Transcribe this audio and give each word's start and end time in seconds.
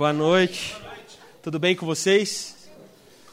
Boa 0.00 0.14
noite. 0.14 0.74
Tudo 1.42 1.58
bem 1.58 1.76
com 1.76 1.84
vocês? 1.84 2.56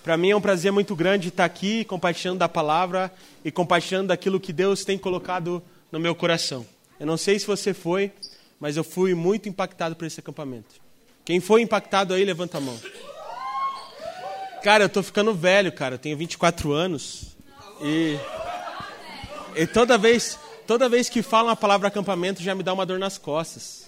Para 0.03 0.17
mim 0.17 0.31
é 0.31 0.35
um 0.35 0.41
prazer 0.41 0.69
muito 0.69 0.97
grande 0.97 1.29
estar 1.29 1.45
aqui 1.45 1.85
compartilhando 1.85 2.39
da 2.39 2.49
palavra 2.49 3.09
e 3.45 3.49
compartilhando 3.49 4.09
daquilo 4.09 4.37
que 4.37 4.51
Deus 4.51 4.83
tem 4.83 4.97
colocado 4.97 5.63
no 5.89 5.97
meu 5.97 6.13
coração. 6.13 6.65
Eu 6.99 7.07
não 7.07 7.15
sei 7.15 7.39
se 7.39 7.47
você 7.47 7.73
foi, 7.73 8.11
mas 8.59 8.75
eu 8.75 8.83
fui 8.83 9.13
muito 9.13 9.47
impactado 9.47 9.95
por 9.95 10.03
esse 10.03 10.19
acampamento. 10.19 10.75
Quem 11.23 11.39
foi 11.39 11.61
impactado 11.61 12.13
aí, 12.13 12.25
levanta 12.25 12.57
a 12.57 12.59
mão. 12.59 12.77
Cara, 14.61 14.83
eu 14.83 14.89
tô 14.89 15.01
ficando 15.01 15.33
velho, 15.33 15.71
cara. 15.71 15.95
Eu 15.95 15.99
tenho 15.99 16.17
24 16.17 16.73
anos. 16.73 17.37
E, 17.81 18.17
e 19.55 19.65
toda 19.65 19.97
vez, 19.97 20.37
toda 20.67 20.89
vez 20.89 21.07
que 21.07 21.21
falam 21.21 21.49
a 21.49 21.55
palavra 21.55 21.87
acampamento 21.87 22.43
já 22.43 22.53
me 22.53 22.61
dá 22.61 22.73
uma 22.73 22.85
dor 22.85 22.99
nas 22.99 23.17
costas. 23.17 23.86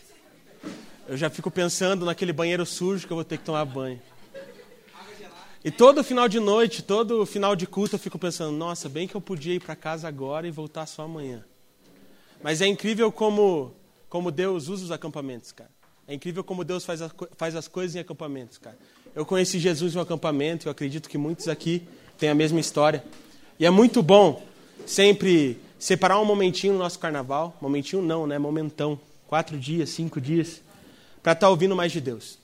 Eu 1.10 1.18
já 1.18 1.28
fico 1.28 1.50
pensando 1.50 2.06
naquele 2.06 2.32
banheiro 2.32 2.64
sujo 2.68 3.08
que 3.08 3.12
eu 3.12 3.18
vou 3.18 3.24
ter 3.24 3.40
que 3.40 3.44
tomar 3.44 3.66
banho. 3.66 4.00
E 5.66 5.72
todo 5.72 6.04
final 6.04 6.30
de 6.30 6.40
noite, 6.40 6.84
todo 6.84 7.26
final 7.26 7.56
de 7.56 7.66
culto, 7.66 7.96
eu 7.96 8.00
fico 8.00 8.20
pensando: 8.20 8.56
nossa, 8.56 8.88
bem 8.88 9.08
que 9.08 9.16
eu 9.16 9.20
podia 9.20 9.56
ir 9.56 9.60
para 9.60 9.76
casa 9.76 10.08
agora 10.08 10.48
e 10.48 10.52
voltar 10.52 10.86
só 10.86 11.02
amanhã. 11.02 11.44
Mas 12.44 12.62
é 12.62 12.68
incrível 12.68 13.12
como, 13.12 13.74
como 14.08 14.30
Deus 14.30 14.68
usa 14.68 14.86
os 14.86 14.92
acampamentos, 14.92 15.52
cara. 15.52 15.72
É 16.08 16.14
incrível 16.14 16.44
como 16.44 16.64
Deus 16.64 16.86
faz, 16.86 17.02
a, 17.02 17.10
faz 17.36 17.56
as 17.56 17.68
coisas 17.68 17.96
em 17.96 18.00
acampamentos, 18.00 18.60
cara. 18.60 18.78
Eu 19.16 19.26
conheci 19.26 19.58
Jesus 19.58 19.96
em 19.96 19.98
um 19.98 20.02
acampamento, 20.02 20.68
eu 20.68 20.72
acredito 20.72 21.10
que 21.10 21.18
muitos 21.18 21.48
aqui 21.48 21.88
têm 22.20 22.30
a 22.30 22.36
mesma 22.36 22.60
história. 22.60 23.04
E 23.60 23.66
é 23.66 23.72
muito 23.72 24.04
bom 24.04 24.44
sempre 24.86 25.60
separar 25.80 26.20
um 26.20 26.26
momentinho 26.26 26.74
no 26.74 26.80
nosso 26.80 27.00
carnaval. 27.00 27.58
Momentinho 27.60 28.00
não, 28.00 28.28
né? 28.28 28.38
Momentão. 28.38 29.00
Quatro 29.26 29.58
dias, 29.58 29.90
cinco 29.90 30.22
dias 30.22 30.62
para 31.22 31.34
estar 31.34 31.48
tá 31.48 31.50
ouvindo 31.50 31.76
mais 31.76 31.92
de 31.92 32.02
Deus. 32.02 32.38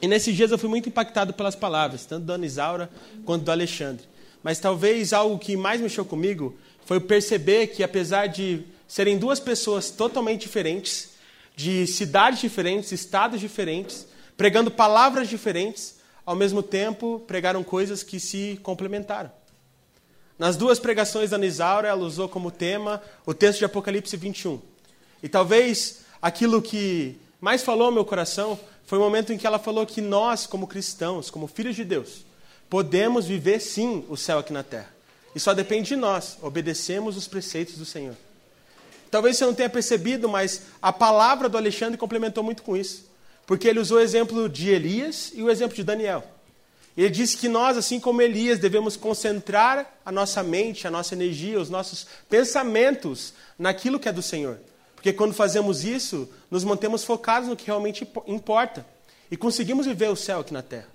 E 0.00 0.06
nesses 0.06 0.36
dias 0.36 0.50
eu 0.50 0.58
fui 0.58 0.68
muito 0.68 0.88
impactado 0.88 1.32
pelas 1.32 1.54
palavras, 1.54 2.04
tanto 2.04 2.26
da 2.26 2.34
Ana 2.34 2.46
Isaura 2.46 2.90
quanto 3.24 3.44
do 3.44 3.50
Alexandre. 3.50 4.06
Mas 4.42 4.58
talvez 4.58 5.12
algo 5.12 5.38
que 5.38 5.56
mais 5.56 5.80
mexeu 5.80 6.04
comigo 6.04 6.56
foi 6.84 7.00
perceber 7.00 7.68
que, 7.68 7.82
apesar 7.82 8.26
de 8.26 8.62
serem 8.86 9.18
duas 9.18 9.40
pessoas 9.40 9.90
totalmente 9.90 10.42
diferentes, 10.42 11.14
de 11.56 11.86
cidades 11.86 12.40
diferentes, 12.40 12.92
estados 12.92 13.40
diferentes, 13.40 14.06
pregando 14.36 14.70
palavras 14.70 15.28
diferentes, 15.28 15.96
ao 16.26 16.34
mesmo 16.34 16.62
tempo 16.62 17.22
pregaram 17.26 17.62
coisas 17.62 18.02
que 18.02 18.18
se 18.18 18.58
complementaram. 18.62 19.30
Nas 20.38 20.56
duas 20.56 20.78
pregações 20.80 21.30
da 21.30 21.38
Nisaura, 21.38 21.88
ela 21.88 22.04
usou 22.04 22.28
como 22.28 22.50
tema 22.50 23.00
o 23.24 23.32
texto 23.32 23.60
de 23.60 23.64
Apocalipse 23.64 24.16
21. 24.16 24.60
E 25.22 25.28
talvez 25.28 26.00
aquilo 26.20 26.60
que 26.60 27.16
mais 27.44 27.62
falou 27.62 27.88
ao 27.88 27.92
meu 27.92 28.06
coração 28.06 28.58
foi 28.86 28.96
o 28.96 29.02
momento 29.02 29.30
em 29.30 29.36
que 29.36 29.46
ela 29.46 29.58
falou 29.58 29.84
que 29.84 30.00
nós, 30.00 30.46
como 30.46 30.66
cristãos, 30.66 31.28
como 31.28 31.46
filhos 31.46 31.76
de 31.76 31.84
Deus, 31.84 32.24
podemos 32.70 33.26
viver 33.26 33.60
sim 33.60 34.02
o 34.08 34.16
céu 34.16 34.38
aqui 34.38 34.50
na 34.50 34.62
terra. 34.62 34.88
E 35.34 35.38
só 35.38 35.52
depende 35.52 35.88
de 35.88 35.96
nós, 35.96 36.38
obedecemos 36.40 37.18
os 37.18 37.28
preceitos 37.28 37.76
do 37.76 37.84
Senhor. 37.84 38.16
Talvez 39.10 39.36
você 39.36 39.44
não 39.44 39.52
tenha 39.52 39.68
percebido, 39.68 40.26
mas 40.26 40.62
a 40.80 40.90
palavra 40.90 41.46
do 41.46 41.58
Alexandre 41.58 41.98
complementou 41.98 42.42
muito 42.42 42.62
com 42.62 42.74
isso. 42.74 43.10
Porque 43.46 43.68
ele 43.68 43.78
usou 43.78 43.98
o 43.98 44.00
exemplo 44.00 44.48
de 44.48 44.70
Elias 44.70 45.30
e 45.34 45.42
o 45.42 45.50
exemplo 45.50 45.76
de 45.76 45.84
Daniel. 45.84 46.24
Ele 46.96 47.10
disse 47.10 47.36
que 47.36 47.46
nós, 47.46 47.76
assim 47.76 48.00
como 48.00 48.22
Elias, 48.22 48.58
devemos 48.58 48.96
concentrar 48.96 49.98
a 50.02 50.10
nossa 50.10 50.42
mente, 50.42 50.86
a 50.86 50.90
nossa 50.90 51.14
energia, 51.14 51.60
os 51.60 51.68
nossos 51.68 52.06
pensamentos 52.26 53.34
naquilo 53.58 54.00
que 54.00 54.08
é 54.08 54.12
do 54.12 54.22
Senhor. 54.22 54.58
Porque 55.04 55.18
quando 55.18 55.34
fazemos 55.34 55.84
isso, 55.84 56.26
nos 56.50 56.64
mantemos 56.64 57.04
focados 57.04 57.46
no 57.46 57.54
que 57.54 57.66
realmente 57.66 58.08
importa 58.26 58.86
e 59.30 59.36
conseguimos 59.36 59.84
viver 59.84 60.08
o 60.08 60.16
céu 60.16 60.40
aqui 60.40 60.50
na 60.50 60.62
terra. 60.62 60.88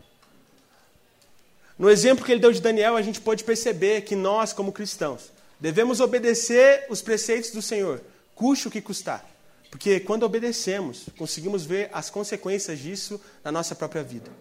No 1.78 1.88
exemplo 1.88 2.26
que 2.26 2.32
ele 2.32 2.42
deu 2.42 2.52
de 2.52 2.60
Daniel, 2.60 2.98
a 2.98 3.04
gente 3.04 3.22
pode 3.22 3.44
perceber 3.44 4.02
que 4.02 4.16
nós, 4.16 4.52
como 4.52 4.72
cristãos, 4.72 5.32
devemos 5.60 6.00
obedecer 6.00 6.88
os 6.89 7.04
preceitos 7.04 7.52
do 7.52 7.61
Senhor, 7.61 8.02
custe 8.33 8.67
o 8.67 8.72
que 8.72 8.82
custar. 8.82 9.23
Porque 9.70 10.00
quando 10.00 10.23
obedecemos, 10.23 11.06
conseguimos 11.16 11.64
ver 11.64 11.92
as 11.94 12.10
consequências 12.10 12.80
disso 12.80 13.22
na 13.44 13.52
nossa 13.52 13.76
própria 13.76 14.02
vida. 14.02 14.32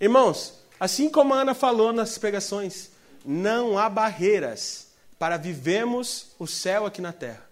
Irmãos, 0.00 0.60
assim 0.80 1.10
como 1.10 1.34
a 1.34 1.42
Ana 1.42 1.54
falou 1.54 1.92
nas 1.92 2.16
pregações, 2.16 2.88
não 3.22 3.76
há 3.78 3.86
barreiras 3.90 4.86
para 5.18 5.36
vivermos 5.36 6.28
o 6.38 6.46
céu 6.46 6.86
aqui 6.86 7.02
na 7.02 7.12
terra. 7.12 7.47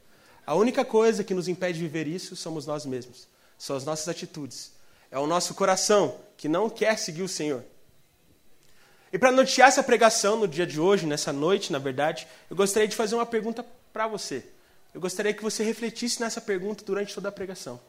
A 0.46 0.54
única 0.54 0.84
coisa 0.84 1.24
que 1.24 1.34
nos 1.34 1.48
impede 1.48 1.78
de 1.78 1.84
viver 1.84 2.06
isso 2.06 2.36
somos 2.36 2.66
nós 2.66 2.86
mesmos. 2.86 3.26
São 3.58 3.74
as 3.74 3.84
nossas 3.84 4.08
atitudes. 4.08 4.70
É 5.10 5.18
o 5.18 5.26
nosso 5.26 5.54
coração 5.54 6.20
que 6.36 6.48
não 6.48 6.70
quer 6.70 6.96
seguir 6.98 7.22
o 7.22 7.28
Senhor. 7.28 7.64
E 9.12 9.18
para 9.18 9.32
notear 9.32 9.68
essa 9.68 9.82
pregação 9.82 10.38
no 10.38 10.46
dia 10.46 10.66
de 10.66 10.80
hoje, 10.80 11.06
nessa 11.06 11.32
noite, 11.32 11.72
na 11.72 11.78
verdade, 11.78 12.28
eu 12.48 12.56
gostaria 12.56 12.86
de 12.86 12.94
fazer 12.94 13.14
uma 13.14 13.26
pergunta 13.26 13.64
para 13.92 14.06
você. 14.06 14.44
Eu 14.94 15.00
gostaria 15.00 15.34
que 15.34 15.42
você 15.42 15.64
refletisse 15.64 16.20
nessa 16.20 16.40
pergunta 16.40 16.84
durante 16.84 17.14
toda 17.14 17.28
a 17.28 17.32
pregação. 17.32 17.80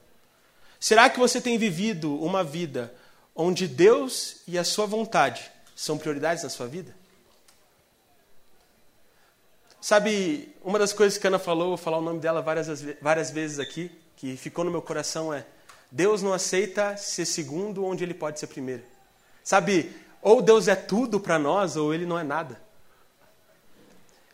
Será 0.80 1.10
que 1.10 1.20
você 1.20 1.40
tem 1.40 1.58
vivido 1.58 2.16
uma 2.24 2.44
vida 2.44 2.94
onde 3.36 3.68
Deus 3.68 4.38
e 4.48 4.58
a 4.58 4.64
sua 4.64 4.86
vontade 4.86 5.52
são 5.76 5.98
prioridades 5.98 6.44
na 6.44 6.50
sua 6.50 6.68
vida? 6.68 6.96
Sabe, 9.80 10.54
uma 10.64 10.80
das 10.80 10.92
coisas 10.92 11.18
que 11.18 11.28
a 11.28 11.30
Ana 11.30 11.40
falou, 11.40 11.70
vou 11.70 11.78
falar 11.78 12.00
o 12.00 12.02
nome 12.02 12.20
dela 12.20 12.42
várias, 12.42 12.82
várias 13.02 13.32
vezes 13.32 13.60
aqui, 13.60 13.92
que 14.16 14.36
ficou 14.36 14.66
no 14.66 14.72
meu 14.72 14.82
coração 14.82 15.34
é: 15.34 15.46
Deus 15.92 16.22
não 16.22 16.34
aceita 16.34 16.98
ser 16.98 17.26
segundo 17.26 17.86
onde 17.86 18.04
ele 18.04 18.14
pode 18.14 18.40
ser 18.40 18.48
primeiro. 18.48 18.84
Sabe, 19.44 19.96
ou 20.22 20.42
Deus 20.42 20.68
é 20.68 20.76
tudo 20.76 21.20
para 21.20 21.38
nós, 21.38 21.78
ou 21.78 21.94
ele 21.94 22.06
não 22.06 22.18
é 22.20 22.24
nada. 22.24 22.60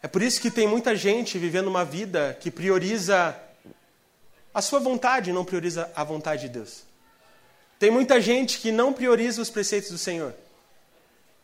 É 0.02 0.08
por 0.08 0.22
isso 0.22 0.42
que 0.42 0.50
tem 0.50 0.68
muita 0.68 0.96
gente 0.96 1.38
vivendo 1.38 1.68
uma 1.68 1.86
vida 1.86 2.38
que 2.40 2.50
prioriza 2.50 3.38
a 4.54 4.62
sua 4.62 4.80
vontade, 4.80 5.31
não 5.31 5.46
prioriza 5.46 5.92
a 5.96 6.04
vontade 6.04 6.44
de 6.44 6.50
Deus. 6.50 6.84
Tem 7.80 7.92
muita 7.92 8.20
gente 8.20 8.60
que 8.60 8.72
não 8.72 8.94
prioriza 8.94 9.42
os 9.42 9.50
preceitos 9.50 9.92
do 9.92 9.98
Senhor 9.98 10.34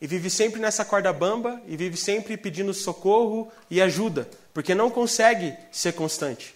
e 0.02 0.08
vive 0.08 0.30
sempre 0.30 0.60
nessa 0.62 0.86
corda 0.86 1.12
bamba 1.12 1.62
e 1.68 1.76
vive 1.76 1.98
sempre 1.98 2.38
pedindo 2.38 2.74
socorro 2.74 3.52
e 3.70 3.82
ajuda, 3.82 4.30
porque 4.54 4.74
não 4.74 4.90
consegue 4.90 5.56
ser 5.72 5.94
constante. 5.94 6.56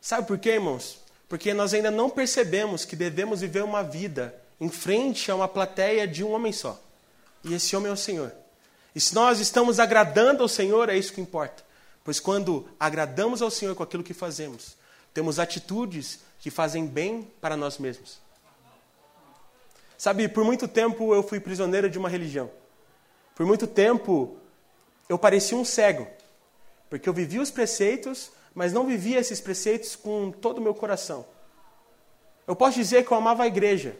Sabe 0.00 0.26
por 0.26 0.38
quê, 0.38 0.50
irmãos? 0.50 0.98
Porque 1.28 1.52
nós 1.54 1.74
ainda 1.74 1.90
não 1.90 2.10
percebemos 2.10 2.84
que 2.84 2.96
devemos 2.96 3.40
viver 3.40 3.62
uma 3.62 3.82
vida 3.82 4.34
em 4.60 4.68
frente 4.68 5.30
a 5.30 5.34
uma 5.34 5.46
plateia 5.46 6.06
de 6.06 6.24
um 6.24 6.32
homem 6.32 6.52
só. 6.52 6.80
E 7.44 7.54
esse 7.54 7.76
homem 7.76 7.90
é 7.90 7.92
o 7.92 7.96
Senhor. 7.96 8.32
E 8.94 9.00
se 9.00 9.14
nós 9.14 9.38
estamos 9.38 9.78
agradando 9.78 10.42
ao 10.42 10.48
Senhor, 10.48 10.88
é 10.88 10.96
isso 10.96 11.12
que 11.12 11.20
importa. 11.20 11.62
Pois 12.02 12.18
quando 12.18 12.68
agradamos 12.80 13.42
ao 13.42 13.50
Senhor 13.50 13.74
com 13.74 13.82
aquilo 13.82 14.02
que 14.02 14.14
fazemos, 14.14 14.76
temos 15.12 15.38
atitudes 15.38 16.20
que 16.40 16.50
fazem 16.50 16.86
bem 16.86 17.30
para 17.40 17.56
nós 17.56 17.78
mesmos. 17.78 18.18
Sabe, 19.98 20.28
por 20.28 20.44
muito 20.44 20.68
tempo 20.68 21.12
eu 21.12 21.24
fui 21.24 21.40
prisioneiro 21.40 21.90
de 21.90 21.98
uma 21.98 22.08
religião. 22.08 22.48
Por 23.34 23.44
muito 23.44 23.66
tempo 23.66 24.36
eu 25.08 25.18
parecia 25.18 25.58
um 25.58 25.64
cego, 25.64 26.06
porque 26.88 27.08
eu 27.08 27.12
vivia 27.12 27.42
os 27.42 27.50
preceitos, 27.50 28.30
mas 28.54 28.72
não 28.72 28.86
vivia 28.86 29.18
esses 29.18 29.40
preceitos 29.40 29.96
com 29.96 30.30
todo 30.30 30.58
o 30.58 30.60
meu 30.60 30.72
coração. 30.72 31.26
Eu 32.46 32.54
posso 32.54 32.76
dizer 32.76 33.04
que 33.04 33.12
eu 33.12 33.16
amava 33.16 33.42
a 33.42 33.48
igreja, 33.48 33.96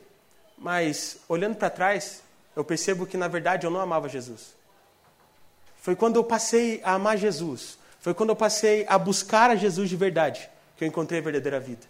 mas 0.56 1.18
olhando 1.28 1.56
para 1.56 1.68
trás, 1.68 2.22
eu 2.54 2.62
percebo 2.62 3.04
que 3.04 3.16
na 3.16 3.26
verdade 3.26 3.66
eu 3.66 3.70
não 3.70 3.80
amava 3.80 4.08
Jesus. 4.08 4.54
Foi 5.82 5.96
quando 5.96 6.14
eu 6.14 6.24
passei 6.24 6.80
a 6.84 6.92
amar 6.92 7.18
Jesus, 7.18 7.76
foi 7.98 8.14
quando 8.14 8.30
eu 8.30 8.36
passei 8.36 8.86
a 8.88 8.96
buscar 8.96 9.50
a 9.50 9.56
Jesus 9.56 9.88
de 9.90 9.96
verdade, 9.96 10.48
que 10.76 10.84
eu 10.84 10.88
encontrei 10.88 11.18
a 11.18 11.24
verdadeira 11.24 11.58
vida. 11.58 11.86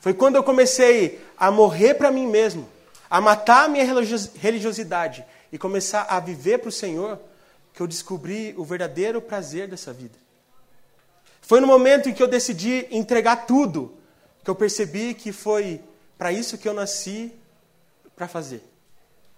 Foi 0.00 0.12
quando 0.12 0.36
eu 0.36 0.44
comecei 0.44 1.24
a 1.36 1.50
morrer 1.50 1.94
para 1.94 2.10
mim 2.10 2.26
mesmo 2.26 2.68
a 3.10 3.20
matar 3.20 3.64
a 3.64 3.68
minha 3.68 3.84
religiosidade 3.84 5.24
e 5.50 5.58
começar 5.58 6.02
a 6.02 6.20
viver 6.20 6.58
para 6.58 6.68
o 6.68 6.72
Senhor, 6.72 7.18
que 7.72 7.80
eu 7.80 7.86
descobri 7.86 8.54
o 8.56 8.64
verdadeiro 8.64 9.20
prazer 9.22 9.68
dessa 9.68 9.92
vida. 9.92 10.18
Foi 11.40 11.60
no 11.60 11.66
momento 11.66 12.08
em 12.08 12.14
que 12.14 12.22
eu 12.22 12.28
decidi 12.28 12.86
entregar 12.90 13.46
tudo 13.46 13.96
que 14.44 14.50
eu 14.50 14.54
percebi 14.54 15.12
que 15.14 15.30
foi 15.30 15.80
para 16.16 16.32
isso 16.32 16.56
que 16.56 16.68
eu 16.68 16.72
nasci 16.72 17.32
para 18.16 18.26
fazer. 18.26 18.62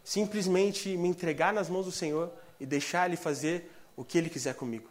Simplesmente 0.05 0.97
me 0.97 1.09
entregar 1.09 1.53
nas 1.53 1.69
mãos 1.69 1.85
do 1.87 1.93
Senhor 1.93 2.33
e 2.59 2.67
deixar 2.67 3.09
Ele 3.09 3.17
fazer 3.17 3.71
o 3.97 4.05
que 4.05 4.17
Ele 4.17 4.31
quiser 4.31 4.55
comigo. 4.55 4.89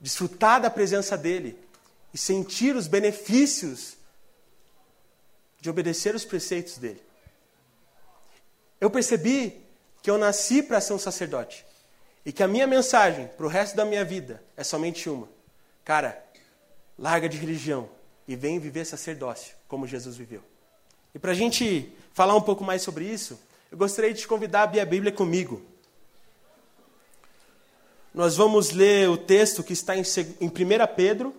Desfrutar 0.00 0.60
da 0.60 0.70
presença 0.70 1.16
dEle 1.16 1.58
e 2.14 2.18
sentir 2.18 2.74
os 2.74 2.86
benefícios 2.86 3.96
de 5.60 5.68
obedecer 5.68 6.14
os 6.14 6.24
preceitos 6.24 6.78
dEle. 6.78 7.02
Eu 8.80 8.90
percebi 8.90 9.60
que 10.02 10.10
eu 10.10 10.18
nasci 10.18 10.62
para 10.62 10.80
ser 10.80 10.92
um 10.92 10.98
sacerdote. 10.98 11.66
E 12.24 12.32
que 12.32 12.42
a 12.42 12.48
minha 12.48 12.66
mensagem 12.66 13.28
para 13.36 13.46
o 13.46 13.48
resto 13.48 13.76
da 13.76 13.84
minha 13.84 14.04
vida 14.04 14.42
é 14.56 14.62
somente 14.62 15.08
uma. 15.08 15.28
Cara, 15.84 16.22
larga 16.98 17.28
de 17.28 17.38
religião 17.38 17.88
e 18.26 18.36
vem 18.36 18.58
viver 18.58 18.84
sacerdócio, 18.84 19.56
como 19.66 19.86
Jesus 19.86 20.16
viveu. 20.16 20.42
E 21.14 21.18
para 21.18 21.32
a 21.32 21.34
gente 21.34 21.92
falar 22.12 22.34
um 22.36 22.40
pouco 22.40 22.62
mais 22.62 22.82
sobre 22.82 23.04
isso, 23.06 23.40
eu 23.70 23.78
gostaria 23.78 24.12
de 24.12 24.20
te 24.20 24.28
convidar 24.28 24.60
a 24.60 24.62
abrir 24.64 24.80
a 24.80 24.86
Bíblia 24.86 25.12
comigo. 25.12 25.62
Nós 28.12 28.36
vamos 28.36 28.72
ler 28.72 29.08
o 29.08 29.16
texto 29.16 29.62
que 29.62 29.72
está 29.72 29.96
em, 29.96 30.02
1 30.02 30.04
Pedro. 30.96 31.34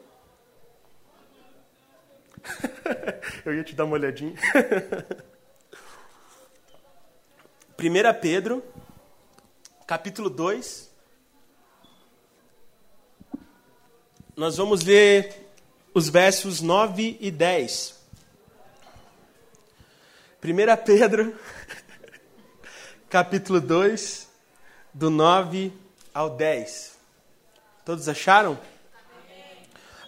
eu 3.46 3.54
ia 3.54 3.64
te 3.64 3.76
dar 3.76 3.86
uma 3.86 3.94
olhadinha. 3.94 4.34
1 7.81 8.20
Pedro, 8.20 8.62
capítulo 9.88 10.30
2. 10.30 10.90
Nós 14.36 14.58
vamos 14.58 14.84
ler 14.84 15.50
os 15.94 16.10
versos 16.10 16.60
9 16.60 17.18
e 17.22 17.31
10. 17.31 17.96
1 20.44 20.84
Pedro, 20.86 21.34
capítulo 23.10 23.62
2, 23.62 24.28
do 24.94 25.10
9 25.10 25.72
ao 26.14 26.31
10. 26.31 26.98
Todos 27.86 28.10
acharam? 28.10 28.60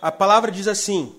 A 0.02 0.12
palavra 0.12 0.52
diz 0.52 0.68
assim: 0.68 1.18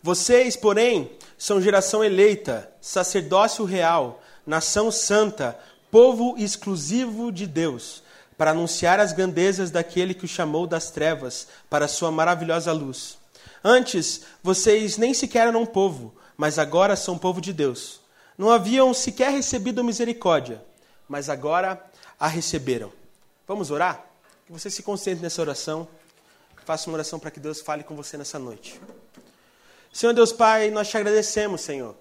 Vocês, 0.00 0.54
porém, 0.54 1.10
são 1.36 1.60
geração 1.60 2.04
eleita, 2.04 2.72
sacerdócio 2.80 3.64
real, 3.64 4.22
nação 4.46 4.92
santa, 4.92 5.58
povo 5.90 6.34
exclusivo 6.38 7.32
de 7.32 7.46
Deus, 7.46 8.02
para 8.36 8.52
anunciar 8.52 9.00
as 9.00 9.12
grandezas 9.12 9.70
daquele 9.70 10.14
que 10.14 10.24
o 10.24 10.28
chamou 10.28 10.66
das 10.66 10.90
trevas 10.90 11.48
para 11.68 11.86
a 11.86 11.88
sua 11.88 12.10
maravilhosa 12.10 12.72
luz. 12.72 13.18
Antes, 13.64 14.22
vocês 14.42 14.96
nem 14.96 15.12
sequer 15.12 15.48
eram 15.48 15.62
um 15.62 15.66
povo, 15.66 16.14
mas 16.36 16.58
agora 16.58 16.94
são 16.94 17.18
povo 17.18 17.40
de 17.40 17.52
Deus 17.52 18.00
não 18.38 18.50
haviam 18.50 18.94
sequer 18.94 19.32
recebido 19.32 19.82
misericórdia, 19.82 20.64
mas 21.08 21.28
agora 21.28 21.84
a 22.20 22.28
receberam. 22.28 22.92
Vamos 23.48 23.72
orar? 23.72 24.06
Que 24.46 24.52
você 24.52 24.70
se 24.70 24.80
concentre 24.80 25.20
nessa 25.20 25.42
oração. 25.42 25.88
Faça 26.64 26.88
uma 26.88 26.94
oração 26.94 27.18
para 27.18 27.32
que 27.32 27.40
Deus 27.40 27.60
fale 27.60 27.82
com 27.82 27.96
você 27.96 28.16
nessa 28.16 28.38
noite. 28.38 28.80
Senhor 29.92 30.12
Deus 30.12 30.30
Pai, 30.30 30.70
nós 30.70 30.88
te 30.88 30.96
agradecemos, 30.96 31.62
Senhor. 31.62 31.96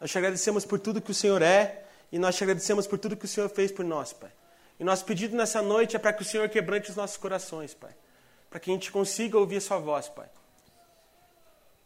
Nós 0.00 0.08
te 0.08 0.16
agradecemos 0.16 0.64
por 0.64 0.78
tudo 0.78 1.00
que 1.00 1.10
o 1.10 1.14
Senhor 1.14 1.42
é 1.42 1.79
e 2.12 2.18
nós 2.18 2.36
te 2.36 2.44
agradecemos 2.44 2.86
por 2.86 2.98
tudo 2.98 3.16
que 3.16 3.24
o 3.24 3.28
Senhor 3.28 3.48
fez 3.48 3.70
por 3.70 3.84
nós, 3.84 4.12
Pai. 4.12 4.30
E 4.78 4.84
nosso 4.84 5.04
pedido 5.04 5.36
nessa 5.36 5.60
noite 5.60 5.94
é 5.94 5.98
para 5.98 6.12
que 6.12 6.22
o 6.22 6.24
Senhor 6.24 6.48
quebrante 6.48 6.90
os 6.90 6.96
nossos 6.96 7.16
corações, 7.16 7.74
Pai. 7.74 7.94
Para 8.48 8.58
que 8.58 8.70
a 8.70 8.74
gente 8.74 8.90
consiga 8.90 9.38
ouvir 9.38 9.56
a 9.56 9.60
Sua 9.60 9.78
voz, 9.78 10.08
Pai. 10.08 10.28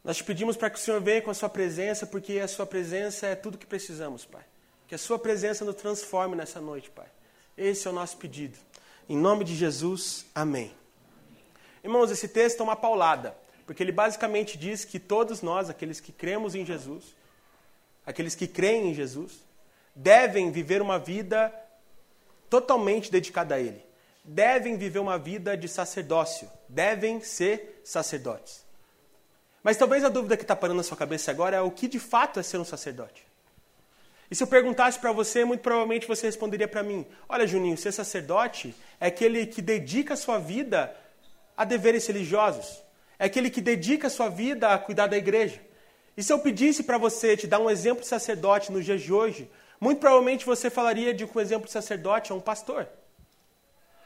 Nós 0.04 0.18
te 0.18 0.24
pedimos 0.24 0.56
para 0.56 0.70
que 0.70 0.78
o 0.78 0.80
Senhor 0.80 1.00
venha 1.00 1.22
com 1.22 1.30
a 1.30 1.34
sua 1.34 1.48
presença, 1.48 2.06
porque 2.06 2.38
a 2.38 2.46
sua 2.46 2.66
presença 2.66 3.26
é 3.26 3.34
tudo 3.34 3.56
que 3.56 3.66
precisamos, 3.66 4.24
Pai. 4.26 4.44
Que 4.86 4.94
a 4.94 4.98
sua 4.98 5.18
presença 5.18 5.64
nos 5.64 5.76
transforme 5.76 6.36
nessa 6.36 6.60
noite, 6.60 6.90
Pai. 6.90 7.06
Esse 7.56 7.86
é 7.86 7.90
o 7.90 7.94
nosso 7.94 8.16
pedido. 8.18 8.58
Em 9.08 9.16
nome 9.16 9.44
de 9.44 9.54
Jesus, 9.54 10.26
amém. 10.34 10.74
Irmãos, 11.82 12.10
esse 12.10 12.28
texto 12.28 12.60
é 12.60 12.62
uma 12.62 12.76
paulada, 12.76 13.36
porque 13.66 13.82
ele 13.82 13.92
basicamente 13.92 14.56
diz 14.56 14.84
que 14.84 14.98
todos 14.98 15.42
nós, 15.42 15.68
aqueles 15.68 16.00
que 16.00 16.12
cremos 16.12 16.54
em 16.54 16.64
Jesus, 16.64 17.14
aqueles 18.06 18.34
que 18.34 18.46
creem 18.46 18.90
em 18.90 18.94
Jesus, 18.94 19.43
devem 19.94 20.50
viver 20.50 20.82
uma 20.82 20.98
vida 20.98 21.52
totalmente 22.50 23.10
dedicada 23.10 23.54
a 23.54 23.60
Ele. 23.60 23.84
Devem 24.24 24.76
viver 24.76 24.98
uma 24.98 25.18
vida 25.18 25.56
de 25.56 25.68
sacerdócio. 25.68 26.50
Devem 26.68 27.20
ser 27.20 27.80
sacerdotes. 27.84 28.64
Mas 29.62 29.76
talvez 29.76 30.04
a 30.04 30.08
dúvida 30.08 30.36
que 30.36 30.42
está 30.42 30.56
parando 30.56 30.78
na 30.78 30.82
sua 30.82 30.96
cabeça 30.96 31.30
agora 31.30 31.56
é 31.56 31.60
o 31.60 31.70
que 31.70 31.88
de 31.88 31.98
fato 31.98 32.38
é 32.38 32.42
ser 32.42 32.58
um 32.58 32.64
sacerdote. 32.64 33.24
E 34.30 34.34
se 34.34 34.42
eu 34.42 34.46
perguntasse 34.46 34.98
para 34.98 35.12
você, 35.12 35.44
muito 35.44 35.60
provavelmente 35.60 36.08
você 36.08 36.26
responderia 36.26 36.68
para 36.68 36.82
mim: 36.82 37.06
Olha, 37.28 37.46
Juninho, 37.46 37.76
ser 37.76 37.92
sacerdote 37.92 38.74
é 39.00 39.06
aquele 39.06 39.46
que 39.46 39.62
dedica 39.62 40.14
a 40.14 40.16
sua 40.16 40.38
vida 40.38 40.94
a 41.56 41.64
deveres 41.64 42.06
religiosos, 42.06 42.82
é 43.18 43.26
aquele 43.26 43.48
que 43.48 43.60
dedica 43.60 44.08
a 44.08 44.10
sua 44.10 44.28
vida 44.28 44.68
a 44.68 44.78
cuidar 44.78 45.06
da 45.06 45.16
igreja. 45.16 45.60
E 46.16 46.22
se 46.22 46.32
eu 46.32 46.38
pedisse 46.38 46.82
para 46.82 46.98
você 46.98 47.36
te 47.36 47.46
dar 47.46 47.58
um 47.58 47.70
exemplo 47.70 48.02
de 48.02 48.08
sacerdote 48.08 48.72
nos 48.72 48.84
dias 48.84 49.02
de 49.02 49.12
hoje, 49.12 49.50
muito 49.80 49.98
provavelmente 49.98 50.46
você 50.46 50.70
falaria 50.70 51.12
de 51.12 51.24
um 51.24 51.40
exemplo 51.40 51.66
de 51.66 51.72
sacerdote 51.72 52.32
é 52.32 52.34
um 52.34 52.40
pastor. 52.40 52.88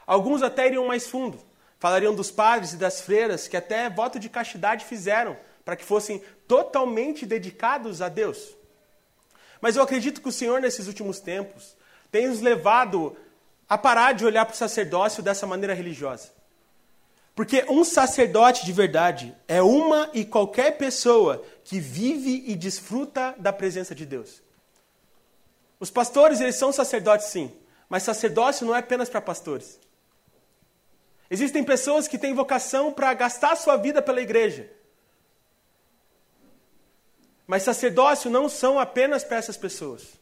Alguns 0.05 0.41
até 0.41 0.67
iriam 0.67 0.87
mais 0.87 1.07
fundo, 1.07 1.39
falariam 1.77 2.15
dos 2.15 2.31
padres 2.31 2.73
e 2.73 2.77
das 2.77 3.01
freiras 3.01 3.47
que 3.47 3.55
até 3.55 3.89
voto 3.89 4.19
de 4.19 4.29
castidade 4.29 4.85
fizeram 4.85 5.37
para 5.63 5.75
que 5.75 5.85
fossem 5.85 6.21
totalmente 6.47 7.25
dedicados 7.25 8.01
a 8.01 8.09
Deus. 8.09 8.55
Mas 9.61 9.75
eu 9.75 9.83
acredito 9.83 10.21
que 10.21 10.29
o 10.29 10.31
Senhor, 10.31 10.59
nesses 10.61 10.87
últimos 10.87 11.19
tempos, 11.19 11.75
tem 12.11 12.27
nos 12.27 12.41
levado 12.41 13.15
a 13.67 13.77
parar 13.77 14.13
de 14.13 14.25
olhar 14.25 14.45
para 14.45 14.53
o 14.53 14.57
sacerdócio 14.57 15.21
dessa 15.21 15.45
maneira 15.45 15.73
religiosa. 15.73 16.31
Porque 17.35 17.63
um 17.69 17.83
sacerdote 17.83 18.65
de 18.65 18.73
verdade 18.73 19.35
é 19.47 19.61
uma 19.61 20.09
e 20.13 20.25
qualquer 20.25 20.77
pessoa 20.77 21.43
que 21.63 21.79
vive 21.79 22.43
e 22.47 22.55
desfruta 22.55 23.35
da 23.37 23.53
presença 23.53 23.93
de 23.93 24.05
Deus. 24.05 24.41
Os 25.79 25.89
pastores, 25.89 26.41
eles 26.41 26.55
são 26.55 26.71
sacerdotes 26.71 27.27
sim, 27.27 27.51
mas 27.87 28.03
sacerdócio 28.03 28.65
não 28.65 28.75
é 28.75 28.79
apenas 28.79 29.09
para 29.09 29.21
pastores. 29.21 29.79
Existem 31.29 31.63
pessoas 31.63 32.07
que 32.07 32.17
têm 32.17 32.33
vocação 32.33 32.91
para 32.91 33.13
gastar 33.13 33.55
sua 33.55 33.77
vida 33.77 34.01
pela 34.01 34.21
igreja. 34.21 34.69
Mas 37.45 37.63
sacerdócio 37.63 38.29
não 38.29 38.49
são 38.49 38.79
apenas 38.79 39.23
para 39.23 39.37
essas 39.37 39.57
pessoas. 39.57 40.19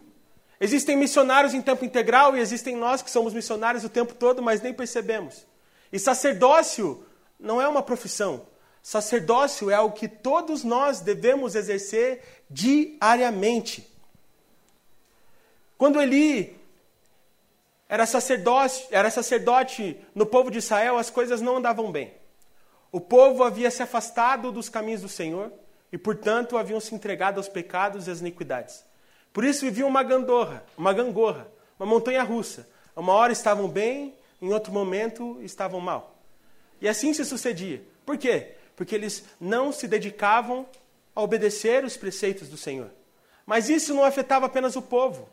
Existem 0.59 0.95
missionários 0.95 1.53
em 1.53 1.61
tempo 1.61 1.85
integral 1.85 2.35
e 2.35 2.39
existem 2.39 2.75
nós 2.75 3.01
que 3.01 3.11
somos 3.11 3.33
missionários 3.33 3.83
o 3.83 3.89
tempo 3.89 4.13
todo, 4.13 4.41
mas 4.41 4.61
nem 4.61 4.73
percebemos. 4.73 5.45
E 5.91 5.99
sacerdócio 5.99 7.05
não 7.39 7.61
é 7.61 7.67
uma 7.67 7.83
profissão. 7.83 8.47
Sacerdócio 8.81 9.69
é 9.69 9.75
algo 9.75 9.95
que 9.95 10.07
todos 10.07 10.63
nós 10.63 10.99
devemos 10.99 11.55
exercer 11.55 12.21
diariamente. 12.49 13.96
Quando 15.77 16.01
Eli 16.01 16.57
era 17.87 18.05
sacerdote, 18.05 18.87
era 18.91 19.09
sacerdote 19.09 19.97
no 20.13 20.25
povo 20.25 20.51
de 20.51 20.57
Israel, 20.57 20.97
as 20.97 21.09
coisas 21.09 21.41
não 21.41 21.57
andavam 21.57 21.91
bem. 21.91 22.13
O 22.91 22.99
povo 22.99 23.43
havia 23.43 23.69
se 23.69 23.83
afastado 23.83 24.51
dos 24.51 24.69
caminhos 24.69 25.01
do 25.01 25.09
Senhor 25.09 25.51
e, 25.91 25.97
portanto, 25.97 26.57
haviam 26.57 26.79
se 26.79 26.95
entregado 26.95 27.37
aos 27.37 27.47
pecados 27.47 28.07
e 28.07 28.11
às 28.11 28.19
iniquidades. 28.19 28.83
Por 29.31 29.43
isso 29.43 29.65
viviam 29.65 29.87
uma 29.87 30.03
gandorra, 30.03 30.65
uma 30.77 30.93
gangorra, 30.93 31.47
uma 31.79 31.85
montanha 31.85 32.23
russa. 32.23 32.67
Uma 32.95 33.13
hora 33.13 33.31
estavam 33.31 33.67
bem, 33.67 34.15
em 34.41 34.51
outro 34.51 34.73
momento 34.73 35.39
estavam 35.43 35.79
mal. 35.79 36.15
E 36.81 36.87
assim 36.87 37.13
se 37.13 37.23
sucedia. 37.23 37.81
Por 38.05 38.17
quê? 38.17 38.55
Porque 38.75 38.95
eles 38.95 39.23
não 39.39 39.71
se 39.71 39.87
dedicavam 39.87 40.65
a 41.15 41.21
obedecer 41.21 41.83
os 41.83 41.95
preceitos 41.95 42.49
do 42.49 42.57
Senhor. 42.57 42.89
Mas 43.45 43.69
isso 43.69 43.93
não 43.93 44.03
afetava 44.03 44.45
apenas 44.45 44.75
o 44.75 44.81
povo, 44.81 45.29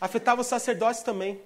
afetava 0.00 0.40
os 0.40 0.46
sacerdotes 0.46 1.02
também. 1.02 1.40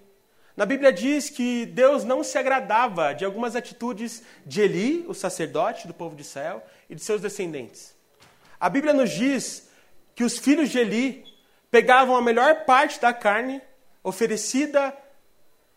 Na 0.57 0.67
Bíblia 0.67 0.93
diz 0.93 1.31
que 1.31 1.65
Deus 1.67 2.05
não 2.05 2.23
se 2.23 2.37
agradava 2.37 3.15
de 3.15 3.25
algumas 3.25 3.57
atitudes 3.57 4.23
de 4.45 4.61
Eli, 4.61 5.05
o 5.09 5.15
sacerdote 5.15 5.87
do 5.87 5.95
povo 5.95 6.17
de 6.17 6.23
Israel, 6.23 6.63
e 6.89 6.95
de 6.95 7.03
seus 7.03 7.21
descendentes. 7.21 7.95
A 8.59 8.69
Bíblia 8.69 8.93
nos 8.93 9.11
diz 9.11 9.69
que 10.15 10.25
os 10.25 10.37
filhos 10.39 10.69
de 10.69 10.79
Eli 10.79 11.25
pegavam 11.71 12.17
a 12.17 12.21
melhor 12.21 12.65
parte 12.65 13.01
da 13.01 13.13
carne 13.13 13.63
oferecida 14.03 14.95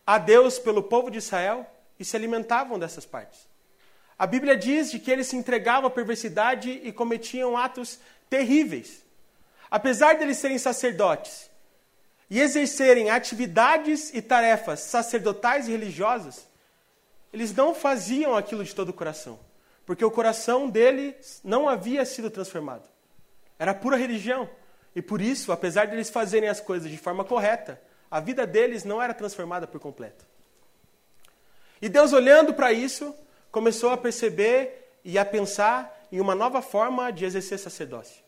a 0.06 0.18
Deus 0.18 0.58
pelo 0.58 0.82
povo 0.82 1.10
de 1.10 1.18
Israel 1.18 1.66
e 1.98 2.04
se 2.04 2.16
alimentavam 2.16 2.78
dessas 2.78 3.06
partes. 3.06 3.48
A 4.18 4.26
Bíblia 4.26 4.56
diz 4.56 4.90
de 4.90 4.98
que 4.98 5.10
eles 5.10 5.28
se 5.28 5.36
entregavam 5.36 5.86
à 5.86 5.90
perversidade 5.90 6.70
e 6.70 6.92
cometiam 6.92 7.56
atos 7.56 7.98
terríveis. 8.28 9.02
Apesar 9.70 10.14
de 10.14 10.22
eles 10.24 10.36
serem 10.36 10.58
sacerdotes 10.58 11.50
e 12.34 12.40
exercerem 12.40 13.10
atividades 13.10 14.12
e 14.12 14.20
tarefas 14.20 14.80
sacerdotais 14.80 15.68
e 15.68 15.70
religiosas, 15.70 16.46
eles 17.32 17.54
não 17.54 17.74
faziam 17.74 18.36
aquilo 18.36 18.64
de 18.64 18.74
todo 18.74 18.90
o 18.90 18.92
coração 18.92 19.38
porque 19.86 20.04
o 20.04 20.10
coração 20.10 20.68
dele 20.68 21.16
não 21.42 21.68
havia 21.68 22.04
sido 22.04 22.30
transformado. 22.30 22.88
Era 23.58 23.74
pura 23.74 23.96
religião. 23.96 24.48
E 24.94 25.02
por 25.02 25.20
isso, 25.20 25.52
apesar 25.52 25.86
de 25.86 25.94
eles 25.94 26.10
fazerem 26.10 26.48
as 26.48 26.60
coisas 26.60 26.90
de 26.90 26.96
forma 26.96 27.24
correta, 27.24 27.80
a 28.10 28.20
vida 28.20 28.46
deles 28.46 28.84
não 28.84 29.02
era 29.02 29.12
transformada 29.12 29.66
por 29.66 29.80
completo. 29.80 30.24
E 31.82 31.88
Deus, 31.88 32.12
olhando 32.12 32.54
para 32.54 32.72
isso, 32.72 33.14
começou 33.50 33.90
a 33.90 33.96
perceber 33.96 34.98
e 35.04 35.18
a 35.18 35.24
pensar 35.24 36.06
em 36.10 36.20
uma 36.20 36.34
nova 36.34 36.62
forma 36.62 37.10
de 37.10 37.24
exercer 37.24 37.58
sacerdócio. 37.58 38.22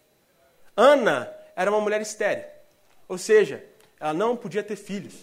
Ana 0.76 1.32
era 1.54 1.70
uma 1.70 1.80
mulher 1.80 2.02
estéril, 2.02 2.44
ou 3.08 3.16
seja, 3.16 3.64
ela 3.98 4.14
não 4.14 4.36
podia 4.36 4.62
ter 4.62 4.76
filhos. 4.76 5.14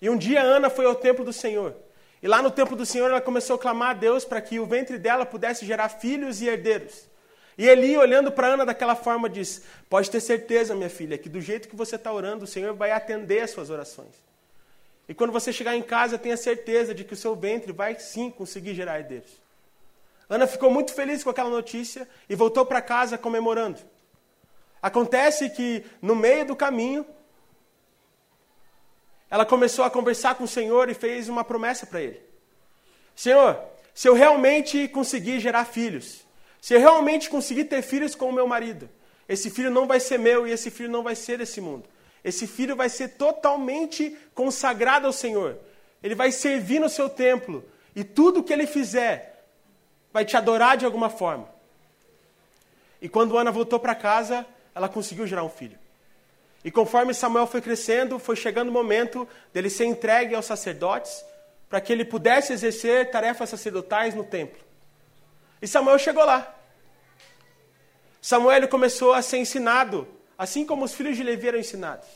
E 0.00 0.10
um 0.10 0.16
dia 0.16 0.42
Ana 0.42 0.68
foi 0.68 0.84
ao 0.84 0.94
templo 0.94 1.24
do 1.24 1.32
Senhor 1.32 1.74
e 2.22 2.28
lá 2.28 2.40
no 2.40 2.52
templo 2.52 2.76
do 2.76 2.86
Senhor 2.86 3.10
ela 3.10 3.20
começou 3.20 3.56
a 3.56 3.58
clamar 3.58 3.90
a 3.90 3.94
Deus 3.94 4.24
para 4.24 4.40
que 4.40 4.60
o 4.60 4.66
ventre 4.66 4.96
dela 4.96 5.26
pudesse 5.26 5.66
gerar 5.66 5.88
filhos 5.88 6.40
e 6.40 6.46
herdeiros. 6.46 7.10
E 7.58 7.68
Eli, 7.68 7.98
olhando 7.98 8.30
para 8.30 8.46
Ana 8.46 8.64
daquela 8.64 8.94
forma, 8.94 9.28
diz: 9.28 9.62
Pode 9.90 10.08
ter 10.08 10.20
certeza, 10.20 10.74
minha 10.74 10.88
filha, 10.88 11.18
que 11.18 11.28
do 11.28 11.40
jeito 11.40 11.68
que 11.68 11.74
você 11.74 11.96
está 11.96 12.12
orando, 12.12 12.44
o 12.44 12.46
Senhor 12.46 12.72
vai 12.74 12.92
atender 12.92 13.40
as 13.40 13.50
suas 13.50 13.70
orações. 13.70 14.14
E 15.08 15.12
quando 15.12 15.32
você 15.32 15.52
chegar 15.52 15.76
em 15.76 15.82
casa, 15.82 16.16
tenha 16.16 16.36
certeza 16.36 16.94
de 16.94 17.02
que 17.02 17.12
o 17.12 17.16
seu 17.16 17.34
ventre 17.34 17.72
vai 17.72 17.98
sim 17.98 18.30
conseguir 18.30 18.72
gerar 18.74 19.00
herdeiros. 19.00 19.42
Ana 20.30 20.46
ficou 20.46 20.70
muito 20.70 20.94
feliz 20.94 21.24
com 21.24 21.28
aquela 21.28 21.50
notícia 21.50 22.08
e 22.28 22.36
voltou 22.36 22.64
para 22.64 22.80
casa 22.80 23.18
comemorando. 23.18 23.80
Acontece 24.80 25.50
que, 25.50 25.84
no 26.00 26.14
meio 26.14 26.46
do 26.46 26.56
caminho, 26.56 27.04
ela 29.32 29.46
começou 29.46 29.82
a 29.82 29.90
conversar 29.90 30.34
com 30.34 30.44
o 30.44 30.48
Senhor 30.48 30.90
e 30.90 30.94
fez 30.94 31.26
uma 31.26 31.42
promessa 31.42 31.86
para 31.86 32.02
ele: 32.02 32.20
Senhor, 33.16 33.58
se 33.94 34.06
eu 34.06 34.12
realmente 34.12 34.86
conseguir 34.88 35.40
gerar 35.40 35.64
filhos, 35.64 36.26
se 36.60 36.74
eu 36.74 36.78
realmente 36.78 37.30
conseguir 37.30 37.64
ter 37.64 37.80
filhos 37.80 38.14
com 38.14 38.28
o 38.28 38.32
meu 38.32 38.46
marido, 38.46 38.90
esse 39.26 39.48
filho 39.48 39.70
não 39.70 39.86
vai 39.86 40.00
ser 40.00 40.18
meu 40.18 40.46
e 40.46 40.50
esse 40.50 40.70
filho 40.70 40.90
não 40.90 41.02
vai 41.02 41.14
ser 41.14 41.38
desse 41.38 41.62
mundo. 41.62 41.88
Esse 42.22 42.46
filho 42.46 42.76
vai 42.76 42.90
ser 42.90 43.16
totalmente 43.16 44.14
consagrado 44.34 45.06
ao 45.06 45.14
Senhor. 45.14 45.58
Ele 46.02 46.14
vai 46.14 46.30
servir 46.30 46.78
no 46.78 46.90
seu 46.90 47.08
templo. 47.08 47.64
E 47.96 48.04
tudo 48.04 48.44
que 48.44 48.52
ele 48.52 48.66
fizer 48.66 49.46
vai 50.12 50.26
te 50.26 50.36
adorar 50.36 50.76
de 50.76 50.84
alguma 50.84 51.08
forma. 51.08 51.48
E 53.00 53.08
quando 53.08 53.38
Ana 53.38 53.50
voltou 53.50 53.80
para 53.80 53.94
casa, 53.94 54.46
ela 54.74 54.90
conseguiu 54.90 55.26
gerar 55.26 55.42
um 55.42 55.48
filho. 55.48 55.78
E 56.64 56.70
conforme 56.70 57.12
Samuel 57.12 57.46
foi 57.46 57.60
crescendo, 57.60 58.18
foi 58.18 58.36
chegando 58.36 58.68
o 58.68 58.72
momento 58.72 59.28
dele 59.52 59.68
ser 59.68 59.84
entregue 59.84 60.34
aos 60.34 60.46
sacerdotes 60.46 61.24
para 61.68 61.80
que 61.80 61.92
ele 61.92 62.04
pudesse 62.04 62.52
exercer 62.52 63.10
tarefas 63.10 63.48
sacerdotais 63.48 64.14
no 64.14 64.24
templo. 64.24 64.60
E 65.60 65.66
Samuel 65.66 65.98
chegou 65.98 66.24
lá. 66.24 66.54
Samuel 68.20 68.68
começou 68.68 69.12
a 69.12 69.22
ser 69.22 69.38
ensinado, 69.38 70.06
assim 70.36 70.64
como 70.64 70.84
os 70.84 70.94
filhos 70.94 71.16
de 71.16 71.22
Levi 71.22 71.48
eram 71.48 71.58
ensinados. 71.58 72.06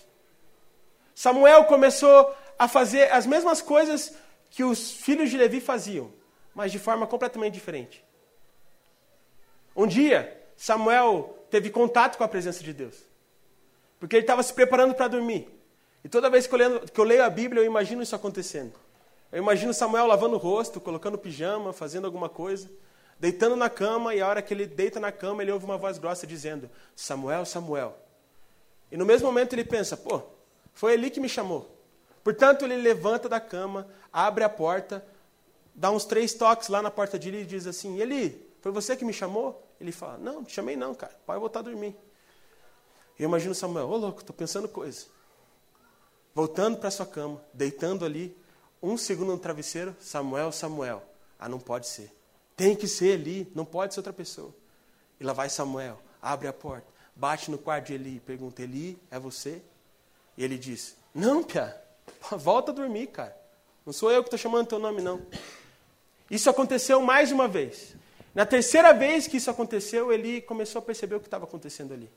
Samuel 1.14 1.64
começou 1.64 2.36
a 2.58 2.68
fazer 2.68 3.10
as 3.10 3.26
mesmas 3.26 3.62
coisas 3.62 4.14
que 4.50 4.62
os 4.62 4.92
filhos 4.92 5.30
de 5.30 5.36
Levi 5.36 5.60
faziam, 5.60 6.12
mas 6.54 6.70
de 6.70 6.78
forma 6.78 7.06
completamente 7.06 7.54
diferente. 7.54 8.04
Um 9.74 9.86
dia, 9.86 10.38
Samuel 10.56 11.46
teve 11.50 11.70
contato 11.70 12.16
com 12.16 12.24
a 12.24 12.28
presença 12.28 12.62
de 12.62 12.72
Deus, 12.72 13.05
porque 14.06 14.14
ele 14.14 14.22
estava 14.22 14.40
se 14.40 14.54
preparando 14.54 14.94
para 14.94 15.08
dormir. 15.08 15.48
E 16.04 16.08
toda 16.08 16.30
vez 16.30 16.46
que 16.46 16.54
eu, 16.54 16.58
leio, 16.58 16.80
que 16.82 17.00
eu 17.00 17.04
leio 17.04 17.24
a 17.24 17.28
Bíblia, 17.28 17.60
eu 17.60 17.66
imagino 17.66 18.00
isso 18.00 18.14
acontecendo. 18.14 18.72
Eu 19.32 19.38
imagino 19.42 19.74
Samuel 19.74 20.06
lavando 20.06 20.36
o 20.36 20.38
rosto, 20.38 20.80
colocando 20.80 21.18
pijama, 21.18 21.72
fazendo 21.72 22.04
alguma 22.04 22.28
coisa, 22.28 22.70
deitando 23.18 23.56
na 23.56 23.68
cama, 23.68 24.14
e 24.14 24.20
a 24.20 24.28
hora 24.28 24.40
que 24.40 24.54
ele 24.54 24.64
deita 24.64 25.00
na 25.00 25.10
cama, 25.10 25.42
ele 25.42 25.50
ouve 25.50 25.64
uma 25.64 25.76
voz 25.76 25.98
grossa 25.98 26.24
dizendo: 26.24 26.70
Samuel, 26.94 27.44
Samuel. 27.44 27.98
E 28.92 28.96
no 28.96 29.04
mesmo 29.04 29.26
momento 29.26 29.54
ele 29.54 29.64
pensa: 29.64 29.96
pô, 29.96 30.22
foi 30.72 30.92
ele 30.94 31.10
que 31.10 31.18
me 31.18 31.28
chamou. 31.28 31.68
Portanto, 32.22 32.64
ele 32.64 32.76
levanta 32.76 33.28
da 33.28 33.40
cama, 33.40 33.88
abre 34.12 34.44
a 34.44 34.48
porta, 34.48 35.04
dá 35.74 35.90
uns 35.90 36.04
três 36.04 36.32
toques 36.32 36.68
lá 36.68 36.80
na 36.80 36.92
porta 36.92 37.18
dele 37.18 37.40
e 37.40 37.44
diz 37.44 37.66
assim: 37.66 37.98
Eli, 37.98 38.48
foi 38.60 38.70
você 38.70 38.94
que 38.94 39.04
me 39.04 39.12
chamou? 39.12 39.68
Ele 39.80 39.90
fala: 39.90 40.16
Não, 40.16 40.44
te 40.44 40.52
chamei 40.52 40.76
não, 40.76 40.94
cara, 40.94 41.18
pode 41.26 41.40
voltar 41.40 41.58
a 41.58 41.62
dormir. 41.62 42.05
Eu 43.18 43.28
imagino 43.28 43.54
Samuel: 43.54 43.88
Ô 43.88 43.92
oh, 43.92 43.96
louco, 43.96 44.20
estou 44.20 44.34
pensando 44.34 44.68
coisa. 44.68 45.06
Voltando 46.34 46.78
para 46.78 46.90
sua 46.90 47.06
cama, 47.06 47.42
deitando 47.52 48.04
ali, 48.04 48.36
um 48.82 48.96
segundo 48.96 49.32
no 49.32 49.38
travesseiro, 49.38 49.96
Samuel, 50.00 50.52
Samuel. 50.52 51.02
Ah, 51.38 51.48
não 51.48 51.58
pode 51.58 51.86
ser. 51.86 52.14
Tem 52.56 52.74
que 52.76 52.86
ser 52.86 53.20
Eli, 53.20 53.50
não 53.54 53.64
pode 53.64 53.94
ser 53.94 54.00
outra 54.00 54.12
pessoa. 54.12 54.54
E 55.18 55.24
lá 55.24 55.32
vai 55.32 55.48
Samuel, 55.48 55.98
abre 56.20 56.48
a 56.48 56.52
porta, 56.52 56.86
bate 57.14 57.50
no 57.50 57.58
quarto 57.58 57.86
de 57.86 57.94
Eli, 57.94 58.20
pergunta: 58.20 58.62
Eli, 58.62 58.98
é 59.10 59.18
você? 59.18 59.62
E 60.36 60.44
ele 60.44 60.58
diz: 60.58 60.96
Não, 61.14 61.42
Pia, 61.42 61.80
volta 62.32 62.70
a 62.70 62.74
dormir, 62.74 63.08
cara. 63.08 63.36
Não 63.84 63.92
sou 63.92 64.10
eu 64.10 64.22
que 64.22 64.26
estou 64.26 64.38
chamando 64.38 64.66
teu 64.66 64.78
nome, 64.78 65.00
não. 65.00 65.22
Isso 66.30 66.50
aconteceu 66.50 67.00
mais 67.00 67.30
uma 67.30 67.46
vez. 67.46 67.94
Na 68.34 68.44
terceira 68.44 68.92
vez 68.92 69.26
que 69.26 69.36
isso 69.36 69.50
aconteceu, 69.50 70.12
ele 70.12 70.42
começou 70.42 70.80
a 70.80 70.82
perceber 70.82 71.14
o 71.14 71.20
que 71.20 71.26
estava 71.26 71.44
acontecendo 71.44 71.94
ali. 71.94 72.10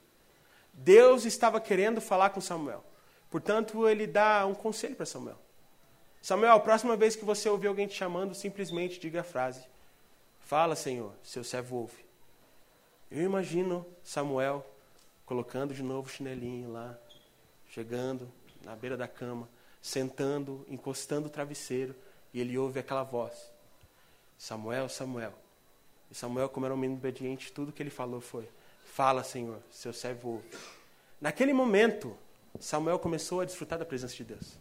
Deus 0.79 1.25
estava 1.25 1.59
querendo 1.59 1.99
falar 1.99 2.29
com 2.29 2.39
Samuel. 2.39 2.83
Portanto, 3.29 3.87
ele 3.87 4.07
dá 4.07 4.45
um 4.45 4.55
conselho 4.55 4.95
para 4.95 5.05
Samuel. 5.05 5.37
Samuel, 6.21 6.53
a 6.53 6.59
próxima 6.59 6.95
vez 6.95 7.15
que 7.15 7.25
você 7.25 7.49
ouvir 7.49 7.67
alguém 7.67 7.87
te 7.87 7.95
chamando, 7.95 8.33
simplesmente 8.33 8.99
diga 8.99 9.19
a 9.19 9.23
frase: 9.23 9.65
Fala, 10.39 10.75
Senhor, 10.75 11.13
seu 11.21 11.43
servo 11.43 11.77
ouve. 11.77 12.05
Eu 13.11 13.23
imagino 13.23 13.85
Samuel 14.03 14.65
colocando 15.25 15.73
de 15.73 15.83
novo 15.83 16.07
o 16.07 16.11
chinelinho 16.11 16.71
lá, 16.71 16.97
chegando 17.67 18.31
na 18.63 18.75
beira 18.75 18.95
da 18.95 19.07
cama, 19.07 19.49
sentando, 19.81 20.65
encostando 20.69 21.27
o 21.27 21.29
travesseiro, 21.29 21.93
e 22.33 22.39
ele 22.39 22.57
ouve 22.57 22.79
aquela 22.79 23.03
voz: 23.03 23.51
Samuel, 24.37 24.87
Samuel. 24.87 25.33
E 26.09 26.15
Samuel, 26.15 26.47
como 26.47 26.65
era 26.65 26.73
um 26.73 26.77
menino 26.77 26.99
obediente, 26.99 27.51
tudo 27.51 27.73
que 27.73 27.83
ele 27.83 27.89
falou 27.89 28.21
foi: 28.21 28.49
Fala, 28.99 29.23
Senhor, 29.23 29.61
seu 29.71 29.93
servo 29.93 30.31
ouve. 30.31 30.49
Naquele 31.21 31.53
momento, 31.53 32.17
Samuel 32.59 32.99
começou 32.99 33.39
a 33.39 33.45
desfrutar 33.45 33.79
da 33.79 33.85
presença 33.85 34.13
de 34.13 34.25
Deus 34.25 34.59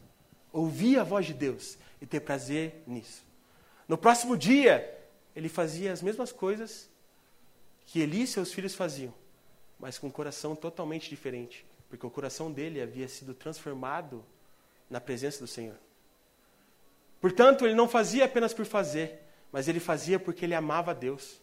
ouvir 0.52 0.96
a 0.96 1.02
voz 1.02 1.26
de 1.26 1.34
Deus 1.34 1.76
e 2.00 2.06
ter 2.06 2.20
prazer 2.20 2.80
nisso. 2.86 3.24
No 3.88 3.98
próximo 3.98 4.38
dia, 4.38 4.96
ele 5.34 5.48
fazia 5.48 5.92
as 5.92 6.00
mesmas 6.02 6.30
coisas 6.30 6.88
que 7.84 7.98
Eli 7.98 8.22
e 8.22 8.26
seus 8.28 8.52
filhos 8.52 8.76
faziam, 8.76 9.12
mas 9.76 9.98
com 9.98 10.06
um 10.06 10.10
coração 10.12 10.54
totalmente 10.54 11.10
diferente, 11.10 11.66
porque 11.90 12.06
o 12.06 12.10
coração 12.10 12.52
dele 12.52 12.80
havia 12.80 13.08
sido 13.08 13.34
transformado 13.34 14.24
na 14.88 15.00
presença 15.00 15.40
do 15.40 15.48
Senhor. 15.48 15.74
Portanto, 17.20 17.66
ele 17.66 17.74
não 17.74 17.88
fazia 17.88 18.26
apenas 18.26 18.54
por 18.54 18.66
fazer, 18.66 19.20
mas 19.50 19.66
ele 19.66 19.80
fazia 19.80 20.16
porque 20.16 20.44
ele 20.44 20.54
amava 20.54 20.92
a 20.92 20.94
Deus. 20.94 21.40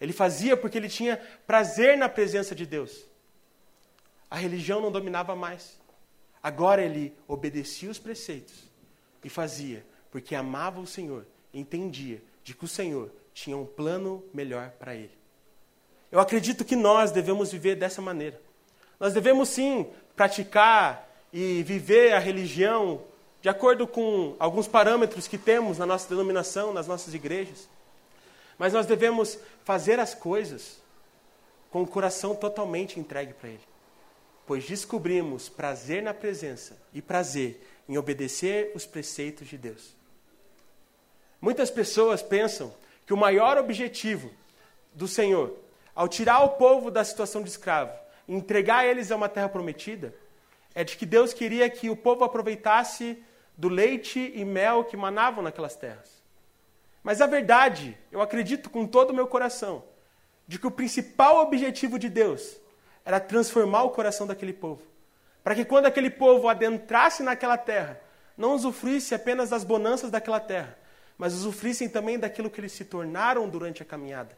Ele 0.00 0.12
fazia 0.12 0.56
porque 0.56 0.78
ele 0.78 0.88
tinha 0.88 1.16
prazer 1.46 1.96
na 1.96 2.08
presença 2.08 2.54
de 2.54 2.66
Deus. 2.66 3.04
A 4.30 4.36
religião 4.36 4.80
não 4.80 4.90
dominava 4.90 5.34
mais. 5.36 5.78
Agora 6.42 6.82
ele 6.82 7.16
obedecia 7.26 7.90
os 7.90 7.98
preceitos 7.98 8.70
e 9.22 9.30
fazia, 9.30 9.84
porque 10.10 10.34
amava 10.34 10.80
o 10.80 10.86
Senhor, 10.86 11.26
entendia 11.52 12.22
de 12.42 12.54
que 12.54 12.64
o 12.64 12.68
Senhor 12.68 13.10
tinha 13.32 13.56
um 13.56 13.64
plano 13.64 14.22
melhor 14.32 14.70
para 14.78 14.94
ele. 14.94 15.16
Eu 16.12 16.20
acredito 16.20 16.64
que 16.64 16.76
nós 16.76 17.10
devemos 17.10 17.50
viver 17.50 17.76
dessa 17.76 18.02
maneira. 18.02 18.40
Nós 19.00 19.12
devemos 19.12 19.48
sim 19.48 19.86
praticar 20.14 21.08
e 21.32 21.62
viver 21.62 22.12
a 22.12 22.18
religião 22.18 23.02
de 23.40 23.48
acordo 23.48 23.86
com 23.86 24.36
alguns 24.38 24.68
parâmetros 24.68 25.26
que 25.26 25.36
temos 25.36 25.78
na 25.78 25.84
nossa 25.84 26.08
denominação, 26.08 26.72
nas 26.72 26.86
nossas 26.86 27.12
igrejas. 27.12 27.68
Mas 28.58 28.72
nós 28.72 28.86
devemos 28.86 29.38
fazer 29.64 29.98
as 29.98 30.14
coisas 30.14 30.80
com 31.70 31.82
o 31.82 31.86
coração 31.86 32.34
totalmente 32.34 33.00
entregue 33.00 33.32
para 33.32 33.48
Ele 33.48 33.74
pois 34.46 34.64
descobrimos 34.66 35.48
prazer 35.48 36.02
na 36.02 36.12
presença 36.12 36.76
e 36.92 37.00
prazer 37.00 37.66
em 37.88 37.96
obedecer 37.96 38.72
os 38.74 38.86
preceitos 38.86 39.48
de 39.48 39.56
Deus. 39.56 39.94
Muitas 41.40 41.70
pessoas 41.70 42.22
pensam 42.22 42.74
que 43.06 43.12
o 43.12 43.16
maior 43.16 43.58
objetivo 43.58 44.30
do 44.94 45.06
Senhor, 45.08 45.56
ao 45.94 46.08
tirar 46.08 46.42
o 46.44 46.50
povo 46.50 46.90
da 46.90 47.04
situação 47.04 47.42
de 47.42 47.50
escravo 47.50 47.92
e 48.26 48.34
entregar 48.34 48.86
eles 48.86 49.10
a 49.10 49.16
uma 49.16 49.28
terra 49.28 49.48
prometida, 49.48 50.14
é 50.74 50.82
de 50.82 50.96
que 50.96 51.06
Deus 51.06 51.32
queria 51.32 51.68
que 51.68 51.90
o 51.90 51.96
povo 51.96 52.24
aproveitasse 52.24 53.22
do 53.56 53.68
leite 53.68 54.32
e 54.34 54.44
mel 54.44 54.84
que 54.84 54.96
manavam 54.96 55.42
naquelas 55.42 55.76
terras. 55.76 56.23
Mas 57.04 57.20
a 57.20 57.26
verdade, 57.26 57.96
eu 58.10 58.22
acredito 58.22 58.70
com 58.70 58.86
todo 58.86 59.10
o 59.10 59.14
meu 59.14 59.26
coração, 59.26 59.84
de 60.48 60.58
que 60.58 60.66
o 60.66 60.70
principal 60.70 61.36
objetivo 61.42 61.98
de 61.98 62.08
Deus 62.08 62.56
era 63.04 63.20
transformar 63.20 63.82
o 63.82 63.90
coração 63.90 64.26
daquele 64.26 64.54
povo. 64.54 64.82
Para 65.42 65.54
que 65.54 65.66
quando 65.66 65.84
aquele 65.84 66.08
povo 66.08 66.48
adentrasse 66.48 67.22
naquela 67.22 67.58
terra, 67.58 68.00
não 68.38 68.54
usufruísse 68.54 69.14
apenas 69.14 69.50
das 69.50 69.62
bonanças 69.62 70.10
daquela 70.10 70.40
terra, 70.40 70.78
mas 71.18 71.34
usufruíssem 71.34 71.90
também 71.90 72.18
daquilo 72.18 72.48
que 72.48 72.58
eles 72.58 72.72
se 72.72 72.86
tornaram 72.86 73.46
durante 73.50 73.82
a 73.82 73.86
caminhada. 73.86 74.36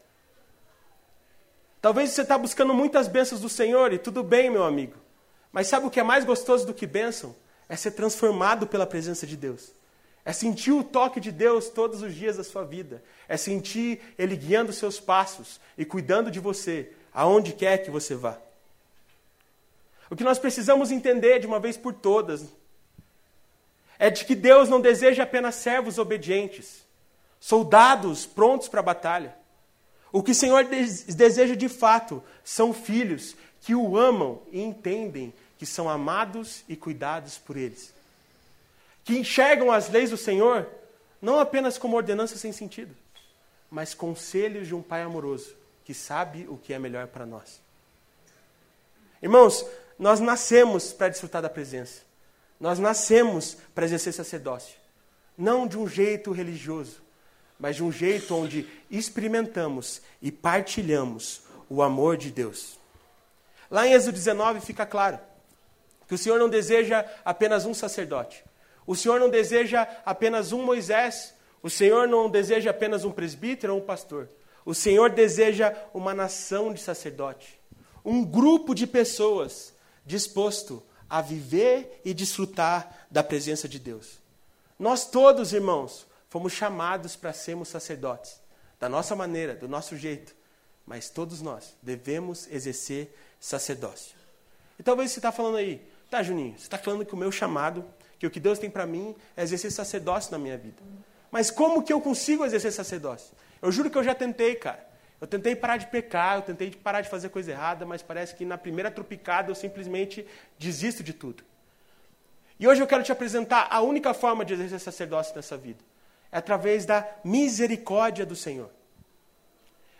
Talvez 1.81 2.09
você 2.09 2.23
está 2.23 2.37
buscando 2.37 2.73
muitas 2.73 3.07
bênçãos 3.07 3.39
do 3.39 3.47
Senhor, 3.47 3.93
e 3.93 3.97
tudo 3.97 4.21
bem, 4.23 4.49
meu 4.49 4.65
amigo. 4.65 4.97
Mas 5.53 5.67
sabe 5.67 5.87
o 5.87 5.89
que 5.89 6.01
é 6.01 6.03
mais 6.03 6.25
gostoso 6.25 6.67
do 6.67 6.73
que 6.73 6.85
bênção? 6.85 7.33
É 7.69 7.77
ser 7.77 7.91
transformado 7.91 8.67
pela 8.67 8.85
presença 8.85 9.25
de 9.25 9.37
Deus. 9.37 9.71
É 10.27 10.33
sentir 10.33 10.73
o 10.73 10.83
toque 10.83 11.21
de 11.21 11.31
Deus 11.31 11.69
todos 11.69 12.01
os 12.01 12.13
dias 12.13 12.35
da 12.35 12.43
sua 12.43 12.65
vida. 12.65 13.01
É 13.29 13.37
sentir 13.37 14.01
Ele 14.19 14.35
guiando 14.35 14.71
os 14.71 14.77
seus 14.77 14.99
passos 14.99 15.57
e 15.77 15.85
cuidando 15.85 16.29
de 16.29 16.37
você, 16.37 16.91
aonde 17.13 17.53
quer 17.53 17.77
que 17.77 17.89
você 17.89 18.13
vá. 18.13 18.37
O 20.09 20.17
que 20.17 20.25
nós 20.25 20.37
precisamos 20.37 20.91
entender 20.91 21.39
de 21.39 21.47
uma 21.47 21.61
vez 21.61 21.77
por 21.77 21.93
todas 21.93 22.43
é 23.97 24.09
de 24.09 24.25
que 24.25 24.35
Deus 24.35 24.67
não 24.67 24.81
deseja 24.81 25.23
apenas 25.23 25.55
servos 25.55 25.97
obedientes, 25.97 26.85
soldados 27.39 28.25
prontos 28.25 28.67
para 28.67 28.81
a 28.81 28.83
batalha. 28.83 29.33
O 30.11 30.21
que 30.21 30.31
o 30.31 30.35
Senhor 30.35 30.65
deseja 30.65 31.55
de 31.55 31.69
fato 31.69 32.21
são 32.43 32.73
filhos 32.73 33.33
que 33.61 33.73
o 33.73 33.95
amam 33.97 34.41
e 34.51 34.59
entendem 34.59 35.33
que 35.57 35.65
são 35.65 35.87
amados 35.87 36.65
e 36.67 36.75
cuidados 36.75 37.37
por 37.37 37.55
eles. 37.55 37.95
Que 39.07 39.17
enxergam 39.17 39.71
as 39.71 39.87
leis 39.89 40.09
do 40.09 40.17
Senhor 40.17 40.67
não 41.21 41.39
apenas 41.39 41.77
como 41.77 41.95
ordenanças 41.95 42.41
sem 42.41 42.51
sentido, 42.51 42.93
mas 43.71 43.93
conselhos 43.93 44.67
de 44.67 44.75
um 44.75 44.81
Pai 44.81 45.01
amoroso 45.01 45.55
que 45.85 45.93
sabe 45.93 46.45
o 46.49 46.57
que 46.57 46.73
é 46.73 46.77
melhor 46.77 47.07
para 47.07 47.25
nós. 47.25 47.61
Irmãos, 49.23 49.65
nós 49.97 50.19
nascemos 50.19 50.91
para 50.91 51.07
desfrutar 51.07 51.41
da 51.41 51.49
presença. 51.49 52.01
Nós 52.59 52.79
nascemos 52.79 53.55
para 53.73 53.85
exercer 53.85 54.11
sacerdócio. 54.11 54.75
Não 55.37 55.65
de 55.65 55.77
um 55.77 55.87
jeito 55.87 56.33
religioso, 56.33 57.01
mas 57.57 57.77
de 57.77 57.85
um 57.85 57.93
jeito 57.93 58.35
onde 58.35 58.67
experimentamos 58.91 60.01
e 60.21 60.33
partilhamos 60.33 61.43
o 61.69 61.81
amor 61.81 62.17
de 62.17 62.29
Deus. 62.29 62.77
Lá 63.71 63.87
em 63.87 63.93
Êxodo 63.93 64.11
19 64.11 64.59
fica 64.59 64.85
claro 64.85 65.17
que 66.05 66.13
o 66.13 66.17
Senhor 66.17 66.37
não 66.37 66.49
deseja 66.49 67.05
apenas 67.23 67.65
um 67.65 67.73
sacerdote. 67.73 68.43
O 68.87 68.95
Senhor 68.95 69.19
não 69.19 69.29
deseja 69.29 69.87
apenas 70.05 70.53
um 70.53 70.63
Moisés. 70.63 71.35
O 71.61 71.69
Senhor 71.69 72.07
não 72.07 72.29
deseja 72.29 72.71
apenas 72.71 73.03
um 73.03 73.11
presbítero 73.11 73.73
ou 73.73 73.79
um 73.79 73.85
pastor. 73.85 74.29
O 74.65 74.73
Senhor 74.73 75.09
deseja 75.09 75.75
uma 75.93 76.13
nação 76.13 76.73
de 76.73 76.79
sacerdote. 76.79 77.59
Um 78.03 78.23
grupo 78.23 78.73
de 78.73 78.87
pessoas 78.87 79.73
disposto 80.05 80.81
a 81.09 81.21
viver 81.21 82.01
e 82.03 82.13
desfrutar 82.13 83.07
da 83.11 83.23
presença 83.23 83.67
de 83.67 83.79
Deus. 83.79 84.19
Nós 84.79 85.05
todos, 85.05 85.53
irmãos, 85.53 86.07
fomos 86.29 86.53
chamados 86.53 87.15
para 87.15 87.33
sermos 87.33 87.69
sacerdotes, 87.69 88.39
da 88.79 88.87
nossa 88.87 89.15
maneira, 89.15 89.55
do 89.55 89.67
nosso 89.67 89.97
jeito, 89.97 90.35
mas 90.85 91.09
todos 91.09 91.41
nós 91.41 91.75
devemos 91.81 92.47
exercer 92.51 93.13
sacerdócio. 93.39 94.15
E 94.79 94.83
talvez 94.83 95.11
você 95.11 95.19
está 95.19 95.31
falando 95.31 95.57
aí, 95.57 95.85
tá, 96.09 96.21
Juninho, 96.21 96.53
você 96.57 96.63
está 96.63 96.77
falando 96.77 97.05
que 97.05 97.13
o 97.13 97.17
meu 97.17 97.31
chamado, 97.31 97.83
que 98.19 98.25
o 98.25 98.31
que 98.31 98.39
Deus 98.39 98.59
tem 98.59 98.69
para 98.69 98.85
mim 98.85 99.15
é 99.35 99.43
exercer 99.43 99.71
sacerdócio 99.71 100.31
na 100.31 100.37
minha 100.37 100.57
vida. 100.57 100.81
Mas 101.31 101.51
como 101.51 101.83
que 101.83 101.93
eu 101.93 102.01
consigo 102.01 102.45
exercer 102.45 102.71
sacerdócio? 102.71 103.35
Eu 103.61 103.71
juro 103.71 103.89
que 103.89 103.97
eu 103.97 104.03
já 104.03 104.15
tentei, 104.15 104.55
cara. 104.55 104.85
Eu 105.19 105.27
tentei 105.27 105.55
parar 105.55 105.77
de 105.77 105.87
pecar, 105.87 106.37
eu 106.37 106.41
tentei 106.43 106.69
parar 106.71 107.01
de 107.01 107.09
fazer 107.09 107.29
coisa 107.29 107.51
errada, 107.51 107.85
mas 107.85 108.03
parece 108.03 108.35
que 108.35 108.45
na 108.45 108.57
primeira 108.57 108.91
tropicada 108.91 109.49
eu 109.49 109.55
simplesmente 109.55 110.25
desisto 110.59 111.03
de 111.03 111.13
tudo. 111.13 111.43
E 112.59 112.67
hoje 112.67 112.81
eu 112.81 112.87
quero 112.87 113.03
te 113.03 113.11
apresentar 113.11 113.67
a 113.69 113.81
única 113.81 114.13
forma 114.13 114.45
de 114.45 114.53
exercer 114.53 114.79
sacerdócio 114.79 115.35
nessa 115.35 115.57
vida. 115.57 115.83
É 116.31 116.37
através 116.37 116.85
da 116.85 117.07
misericórdia 117.23 118.25
do 118.25 118.35
Senhor. 118.35 118.69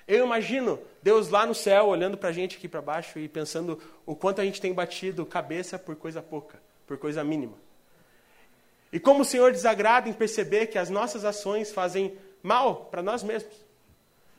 Eu 0.08 0.26
imagino 0.26 0.80
Deus 1.02 1.30
lá 1.30 1.46
no 1.46 1.54
céu, 1.54 1.88
olhando 1.88 2.18
para 2.18 2.30
a 2.30 2.32
gente 2.32 2.58
aqui 2.58 2.68
para 2.68 2.82
baixo 2.82 3.20
e 3.20 3.28
pensando 3.28 3.80
o 4.06 4.16
quanto 4.16 4.40
a 4.40 4.46
gente 4.46 4.62
tem 4.62 4.74
batido 4.74 5.26
cabeça 5.26 5.78
por 5.78 5.96
coisa 5.96 6.22
pouca, 6.22 6.62
por 6.86 6.98
coisa 6.98 7.24
mínima. 7.24 7.67
E 8.92 9.00
como 9.00 9.22
o 9.22 9.26
Senhor 9.26 9.52
desagrada 9.52 10.08
em 10.08 10.14
perceber 10.14 10.68
que 10.68 10.78
as 10.78 10.90
nossas 10.90 11.26
ações 11.26 11.72
fazem 11.72 12.18
mal 12.42 12.86
para 12.86 13.02
nós 13.02 13.24
mesmos. 13.24 13.54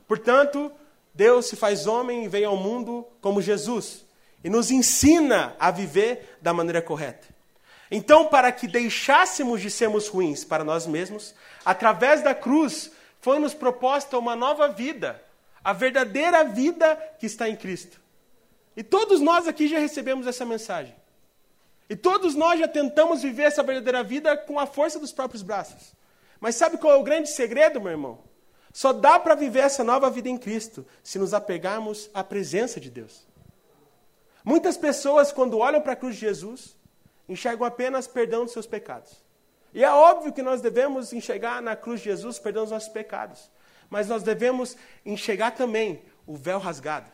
Portanto, 0.06 0.72
Deus 1.12 1.46
se 1.46 1.56
faz 1.56 1.86
homem 1.86 2.24
e 2.24 2.28
veio 2.28 2.48
ao 2.48 2.56
mundo 2.56 3.06
como 3.20 3.42
Jesus 3.42 4.04
e 4.42 4.48
nos 4.48 4.70
ensina 4.70 5.54
a 5.58 5.70
viver 5.70 6.38
da 6.40 6.54
maneira 6.54 6.80
correta. 6.80 7.26
Então, 7.90 8.26
para 8.26 8.52
que 8.52 8.66
deixássemos 8.66 9.60
de 9.60 9.70
sermos 9.70 10.08
ruins 10.08 10.44
para 10.44 10.62
nós 10.62 10.86
mesmos, 10.86 11.34
através 11.64 12.22
da 12.22 12.34
cruz 12.34 12.92
foi-nos 13.20 13.54
proposta 13.54 14.18
uma 14.18 14.36
nova 14.36 14.68
vida, 14.68 15.22
a 15.64 15.72
verdadeira 15.72 16.44
vida 16.44 16.96
que 17.18 17.26
está 17.26 17.48
em 17.48 17.56
Cristo. 17.56 18.00
E 18.76 18.82
todos 18.82 19.20
nós 19.20 19.48
aqui 19.48 19.66
já 19.66 19.78
recebemos 19.78 20.26
essa 20.26 20.44
mensagem. 20.44 20.94
E 21.88 21.96
todos 21.96 22.34
nós 22.34 22.60
já 22.60 22.68
tentamos 22.68 23.22
viver 23.22 23.44
essa 23.44 23.62
verdadeira 23.62 24.02
vida 24.02 24.36
com 24.36 24.58
a 24.58 24.66
força 24.66 24.98
dos 24.98 25.12
próprios 25.12 25.42
braços. 25.42 25.94
Mas 26.38 26.54
sabe 26.54 26.76
qual 26.76 26.92
é 26.92 26.96
o 26.96 27.02
grande 27.02 27.30
segredo, 27.30 27.80
meu 27.80 27.90
irmão? 27.90 28.18
Só 28.72 28.92
dá 28.92 29.18
para 29.18 29.34
viver 29.34 29.60
essa 29.60 29.82
nova 29.82 30.10
vida 30.10 30.28
em 30.28 30.36
Cristo 30.36 30.86
se 31.02 31.18
nos 31.18 31.32
apegarmos 31.32 32.10
à 32.12 32.22
presença 32.22 32.78
de 32.78 32.90
Deus. 32.90 33.26
Muitas 34.44 34.76
pessoas, 34.76 35.32
quando 35.32 35.58
olham 35.58 35.80
para 35.80 35.94
a 35.94 35.96
cruz 35.96 36.14
de 36.14 36.20
Jesus, 36.20 36.76
enxergam 37.28 37.66
apenas 37.66 38.06
perdão 38.06 38.44
dos 38.44 38.52
seus 38.52 38.66
pecados. 38.66 39.22
E 39.74 39.82
é 39.82 39.90
óbvio 39.90 40.32
que 40.32 40.42
nós 40.42 40.60
devemos 40.60 41.12
enxergar 41.12 41.60
na 41.60 41.74
cruz 41.74 42.00
de 42.00 42.06
Jesus 42.06 42.38
perdão 42.38 42.62
dos 42.62 42.72
nossos 42.72 42.88
pecados. 42.88 43.50
Mas 43.90 44.08
nós 44.08 44.22
devemos 44.22 44.76
enxergar 45.04 45.52
também 45.52 46.02
o 46.26 46.36
véu 46.36 46.58
rasgado. 46.58 47.10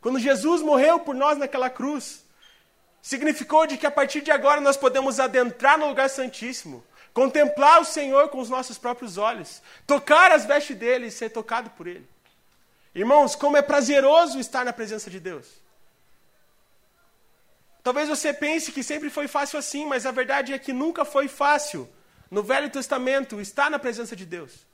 Quando 0.00 0.18
Jesus 0.18 0.60
morreu 0.60 1.00
por 1.00 1.14
nós 1.14 1.38
naquela 1.38 1.70
cruz, 1.70 2.23
significou 3.04 3.66
de 3.66 3.76
que 3.76 3.86
a 3.86 3.90
partir 3.90 4.22
de 4.22 4.30
agora 4.30 4.62
nós 4.62 4.78
podemos 4.78 5.20
adentrar 5.20 5.76
no 5.76 5.86
lugar 5.86 6.08
santíssimo, 6.08 6.82
contemplar 7.12 7.78
o 7.82 7.84
Senhor 7.84 8.30
com 8.30 8.40
os 8.40 8.48
nossos 8.48 8.78
próprios 8.78 9.18
olhos, 9.18 9.60
tocar 9.86 10.32
as 10.32 10.46
vestes 10.46 10.74
dele 10.74 11.08
e 11.08 11.10
ser 11.10 11.28
tocado 11.28 11.68
por 11.68 11.86
ele. 11.86 12.08
Irmãos, 12.94 13.36
como 13.36 13.58
é 13.58 13.62
prazeroso 13.62 14.40
estar 14.40 14.64
na 14.64 14.72
presença 14.72 15.10
de 15.10 15.20
Deus. 15.20 15.46
Talvez 17.82 18.08
você 18.08 18.32
pense 18.32 18.72
que 18.72 18.82
sempre 18.82 19.10
foi 19.10 19.28
fácil 19.28 19.58
assim, 19.58 19.84
mas 19.84 20.06
a 20.06 20.10
verdade 20.10 20.54
é 20.54 20.58
que 20.58 20.72
nunca 20.72 21.04
foi 21.04 21.28
fácil. 21.28 21.86
No 22.30 22.42
Velho 22.42 22.70
Testamento, 22.70 23.38
estar 23.38 23.70
na 23.70 23.78
presença 23.78 24.16
de 24.16 24.24
Deus. 24.24 24.66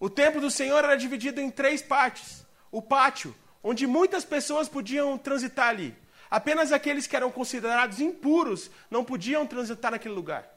O 0.00 0.08
templo 0.08 0.40
do 0.40 0.50
Senhor 0.50 0.82
era 0.82 0.96
dividido 0.96 1.42
em 1.42 1.50
três 1.50 1.82
partes: 1.82 2.46
o 2.72 2.80
pátio, 2.80 3.36
onde 3.62 3.86
muitas 3.86 4.24
pessoas 4.24 4.66
podiam 4.66 5.18
transitar 5.18 5.68
ali. 5.68 5.94
Apenas 6.30 6.72
aqueles 6.72 7.06
que 7.06 7.16
eram 7.16 7.30
considerados 7.30 8.00
impuros 8.00 8.70
não 8.90 9.04
podiam 9.04 9.46
transitar 9.46 9.90
naquele 9.90 10.14
lugar. 10.14 10.48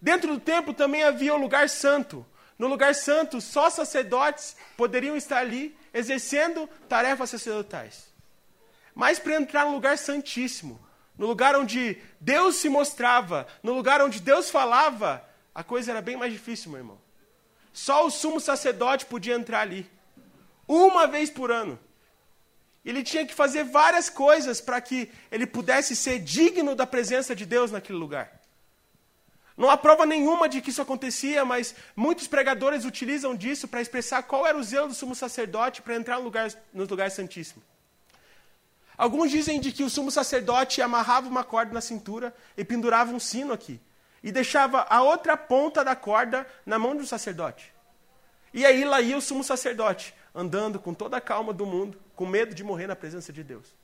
Dentro 0.00 0.34
do 0.34 0.40
templo 0.40 0.72
também 0.72 1.02
havia 1.02 1.34
o 1.34 1.38
lugar 1.38 1.68
santo. 1.68 2.24
No 2.58 2.66
lugar 2.66 2.94
santo, 2.94 3.40
só 3.40 3.70
sacerdotes 3.70 4.56
poderiam 4.76 5.16
estar 5.16 5.38
ali 5.38 5.76
exercendo 5.92 6.68
tarefas 6.88 7.30
sacerdotais. 7.30 8.08
Mas 8.94 9.18
para 9.18 9.36
entrar 9.36 9.64
no 9.64 9.72
lugar 9.72 9.96
santíssimo, 9.98 10.80
no 11.16 11.26
lugar 11.26 11.56
onde 11.56 12.00
Deus 12.20 12.56
se 12.56 12.68
mostrava, 12.68 13.46
no 13.62 13.72
lugar 13.72 14.00
onde 14.02 14.20
Deus 14.20 14.50
falava, 14.50 15.24
a 15.54 15.64
coisa 15.64 15.90
era 15.90 16.00
bem 16.00 16.16
mais 16.16 16.32
difícil, 16.32 16.70
meu 16.70 16.78
irmão. 16.78 16.98
Só 17.72 18.06
o 18.06 18.10
sumo 18.10 18.40
sacerdote 18.40 19.06
podia 19.06 19.34
entrar 19.34 19.60
ali. 19.60 19.88
Uma 20.66 21.06
vez 21.06 21.30
por 21.30 21.50
ano. 21.50 21.78
Ele 22.88 23.02
tinha 23.02 23.26
que 23.26 23.34
fazer 23.34 23.64
várias 23.64 24.08
coisas 24.08 24.62
para 24.62 24.80
que 24.80 25.10
ele 25.30 25.46
pudesse 25.46 25.94
ser 25.94 26.18
digno 26.20 26.74
da 26.74 26.86
presença 26.86 27.36
de 27.36 27.44
Deus 27.44 27.70
naquele 27.70 27.98
lugar. 27.98 28.40
Não 29.54 29.68
há 29.68 29.76
prova 29.76 30.06
nenhuma 30.06 30.48
de 30.48 30.62
que 30.62 30.70
isso 30.70 30.80
acontecia, 30.80 31.44
mas 31.44 31.74
muitos 31.94 32.26
pregadores 32.26 32.86
utilizam 32.86 33.36
disso 33.36 33.68
para 33.68 33.82
expressar 33.82 34.22
qual 34.22 34.46
era 34.46 34.56
o 34.56 34.62
zelo 34.62 34.88
do 34.88 34.94
sumo 34.94 35.14
sacerdote 35.14 35.82
para 35.82 35.96
entrar 35.96 36.16
no 36.16 36.22
lugar, 36.22 36.50
no 36.72 36.86
lugar 36.86 37.10
santíssimo. 37.10 37.62
Alguns 38.96 39.30
dizem 39.30 39.60
de 39.60 39.70
que 39.70 39.84
o 39.84 39.90
sumo 39.90 40.10
sacerdote 40.10 40.80
amarrava 40.80 41.28
uma 41.28 41.44
corda 41.44 41.74
na 41.74 41.82
cintura 41.82 42.34
e 42.56 42.64
pendurava 42.64 43.12
um 43.12 43.20
sino 43.20 43.52
aqui. 43.52 43.78
E 44.22 44.32
deixava 44.32 44.86
a 44.88 45.02
outra 45.02 45.36
ponta 45.36 45.84
da 45.84 45.94
corda 45.94 46.46
na 46.64 46.78
mão 46.78 46.96
do 46.96 47.06
sacerdote. 47.06 47.70
E 48.54 48.64
aí 48.64 48.82
lá 48.82 48.98
ia 49.02 49.18
o 49.18 49.20
sumo 49.20 49.44
sacerdote, 49.44 50.14
andando 50.34 50.78
com 50.78 50.94
toda 50.94 51.16
a 51.16 51.20
calma 51.20 51.52
do 51.52 51.66
mundo, 51.66 51.98
com 52.14 52.26
medo 52.26 52.54
de 52.54 52.62
morrer 52.62 52.86
na 52.86 52.96
presença 52.96 53.32
de 53.32 53.42
Deus. 53.42 53.74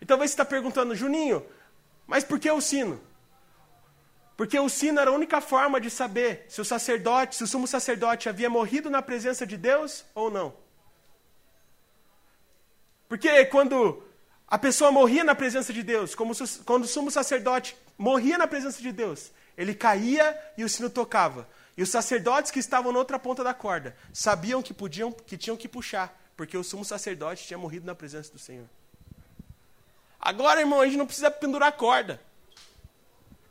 E 0.00 0.06
talvez 0.06 0.30
você 0.30 0.34
está 0.34 0.44
perguntando, 0.44 0.94
Juninho, 0.94 1.44
mas 2.06 2.24
por 2.24 2.38
que 2.38 2.50
o 2.50 2.60
sino? 2.60 3.00
Porque 4.36 4.58
o 4.58 4.68
sino 4.68 5.00
era 5.00 5.10
a 5.10 5.14
única 5.14 5.40
forma 5.40 5.80
de 5.80 5.88
saber 5.88 6.44
se 6.48 6.60
o 6.60 6.64
sacerdote, 6.64 7.36
se 7.36 7.44
o 7.44 7.46
sumo 7.46 7.66
sacerdote 7.66 8.28
havia 8.28 8.50
morrido 8.50 8.90
na 8.90 9.00
presença 9.00 9.46
de 9.46 9.56
Deus 9.56 10.04
ou 10.14 10.30
não. 10.30 10.54
Porque 13.08 13.46
quando 13.46 14.02
a 14.46 14.58
pessoa 14.58 14.92
morria 14.92 15.24
na 15.24 15.34
presença 15.34 15.72
de 15.72 15.82
Deus, 15.82 16.14
como 16.14 16.34
quando 16.64 16.84
o 16.84 16.88
sumo 16.88 17.10
sacerdote 17.10 17.76
morria 17.96 18.36
na 18.36 18.46
presença 18.46 18.82
de 18.82 18.92
Deus, 18.92 19.32
ele 19.56 19.74
caía 19.74 20.38
e 20.58 20.64
o 20.64 20.68
sino 20.68 20.90
tocava. 20.90 21.48
E 21.76 21.82
os 21.82 21.90
sacerdotes 21.90 22.50
que 22.50 22.58
estavam 22.58 22.90
na 22.90 22.98
outra 22.98 23.18
ponta 23.18 23.44
da 23.44 23.52
corda 23.52 23.94
sabiam 24.12 24.62
que 24.62 24.72
podiam, 24.72 25.12
que 25.12 25.36
tinham 25.36 25.56
que 25.56 25.68
puxar, 25.68 26.18
porque 26.36 26.56
o 26.56 26.64
sumo 26.64 26.84
sacerdote 26.84 27.46
tinha 27.46 27.58
morrido 27.58 27.84
na 27.84 27.94
presença 27.94 28.32
do 28.32 28.38
Senhor. 28.38 28.66
Agora, 30.18 30.60
irmão, 30.60 30.80
a 30.80 30.86
gente 30.86 30.96
não 30.96 31.06
precisa 31.06 31.30
pendurar 31.30 31.72
corda. 31.72 32.20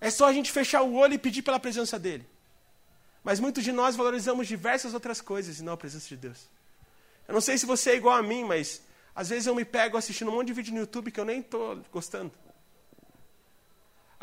É 0.01 0.09
só 0.09 0.27
a 0.27 0.33
gente 0.33 0.51
fechar 0.51 0.81
o 0.81 0.95
olho 0.95 1.13
e 1.13 1.17
pedir 1.17 1.41
pela 1.41 1.59
presença 1.59 1.97
dele. 1.99 2.27
Mas 3.23 3.39
muitos 3.39 3.63
de 3.63 3.71
nós 3.71 3.95
valorizamos 3.95 4.47
diversas 4.47 4.93
outras 4.93 5.21
coisas 5.21 5.59
e 5.59 5.63
não 5.63 5.73
a 5.73 5.77
presença 5.77 6.07
de 6.07 6.17
Deus. 6.17 6.47
Eu 7.27 7.33
não 7.33 7.41
sei 7.41 7.57
se 7.57 7.65
você 7.65 7.91
é 7.91 7.95
igual 7.95 8.15
a 8.15 8.23
mim, 8.23 8.43
mas 8.43 8.81
às 9.15 9.29
vezes 9.29 9.47
eu 9.47 9.55
me 9.55 9.65
pego 9.65 9.97
assistindo 9.97 10.29
um 10.29 10.35
monte 10.35 10.47
de 10.47 10.53
vídeo 10.53 10.73
no 10.73 10.79
YouTube 10.79 11.11
que 11.11 11.19
eu 11.19 11.25
nem 11.25 11.39
estou 11.39 11.81
gostando. 11.91 12.31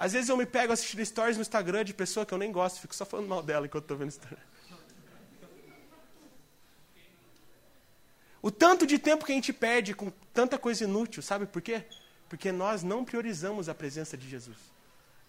Às 0.02 0.14
vezes 0.14 0.28
eu 0.28 0.36
me 0.36 0.44
pego 0.44 0.72
assistindo 0.72 1.06
stories 1.06 1.36
no 1.36 1.42
Instagram 1.42 1.84
de 1.84 1.94
pessoa 1.94 2.26
que 2.26 2.34
eu 2.34 2.38
nem 2.38 2.50
gosto, 2.50 2.80
fico 2.80 2.92
só 2.92 3.06
falando 3.06 3.28
mal 3.28 3.40
dela 3.40 3.66
enquanto 3.66 3.84
estou 3.84 3.96
vendo 3.96 4.08
Instagram. 4.08 4.40
O 8.42 8.50
tanto 8.50 8.84
de 8.84 8.98
tempo 8.98 9.24
que 9.24 9.30
a 9.30 9.34
gente 9.36 9.52
perde 9.52 9.94
com 9.94 10.10
tanta 10.34 10.58
coisa 10.58 10.82
inútil, 10.82 11.22
sabe 11.22 11.46
por 11.46 11.62
quê? 11.62 11.84
Porque 12.28 12.50
nós 12.50 12.82
não 12.82 13.04
priorizamos 13.04 13.68
a 13.68 13.74
presença 13.76 14.16
de 14.16 14.28
Jesus. 14.28 14.56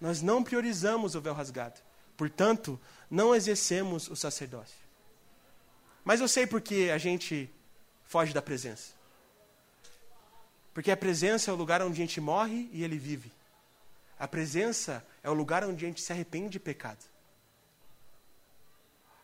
Nós 0.01 0.23
não 0.23 0.43
priorizamos 0.43 1.13
o 1.13 1.21
véu 1.21 1.35
rasgado. 1.35 1.79
Portanto, 2.17 2.81
não 3.11 3.35
exercemos 3.35 4.09
o 4.09 4.15
sacerdócio. 4.15 4.79
Mas 6.03 6.19
eu 6.19 6.27
sei 6.27 6.47
porque 6.47 6.89
a 6.91 6.97
gente 6.97 7.47
foge 8.05 8.33
da 8.33 8.41
presença. 8.41 8.93
Porque 10.73 10.89
a 10.89 10.97
presença 10.97 11.51
é 11.51 11.53
o 11.53 11.57
lugar 11.57 11.79
onde 11.83 12.01
a 12.01 12.05
gente 12.07 12.19
morre 12.19 12.67
e 12.73 12.83
ele 12.83 12.97
vive. 12.97 13.31
A 14.19 14.27
presença 14.27 15.05
é 15.21 15.29
o 15.29 15.33
lugar 15.33 15.63
onde 15.63 15.85
a 15.85 15.87
gente 15.87 16.01
se 16.01 16.11
arrepende 16.11 16.49
de 16.49 16.59
pecado. 16.59 17.03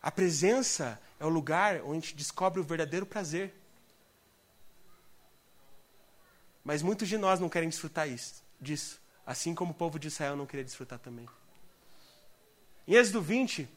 A 0.02 0.10
presença 0.10 1.00
é 1.18 1.24
o 1.24 1.28
lugar 1.28 1.82
onde 1.82 1.90
a 1.90 2.00
gente 2.00 2.16
descobre 2.16 2.60
o 2.60 2.64
verdadeiro 2.64 3.04
prazer. 3.04 3.54
Mas 6.64 6.82
muitos 6.82 7.08
de 7.08 7.18
nós 7.18 7.40
não 7.40 7.48
querem 7.48 7.68
desfrutar 7.68 8.08
isso, 8.08 8.42
disso, 8.60 9.00
assim 9.26 9.54
como 9.54 9.72
o 9.72 9.74
povo 9.74 9.98
de 9.98 10.08
Israel 10.08 10.36
não 10.36 10.46
queria 10.46 10.64
desfrutar 10.64 10.98
também. 10.98 11.28
Em 12.86 12.94
Êxodo 12.94 13.20
20, 13.20 13.68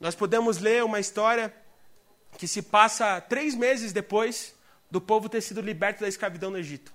nós 0.00 0.14
podemos 0.14 0.58
ler 0.58 0.84
uma 0.84 1.00
história 1.00 1.54
que 2.38 2.48
se 2.48 2.62
passa 2.62 3.20
três 3.20 3.54
meses 3.54 3.92
depois 3.92 4.54
do 4.90 5.00
povo 5.00 5.28
ter 5.28 5.40
sido 5.40 5.60
liberto 5.60 6.00
da 6.00 6.08
escravidão 6.08 6.50
no 6.50 6.58
Egito. 6.58 6.92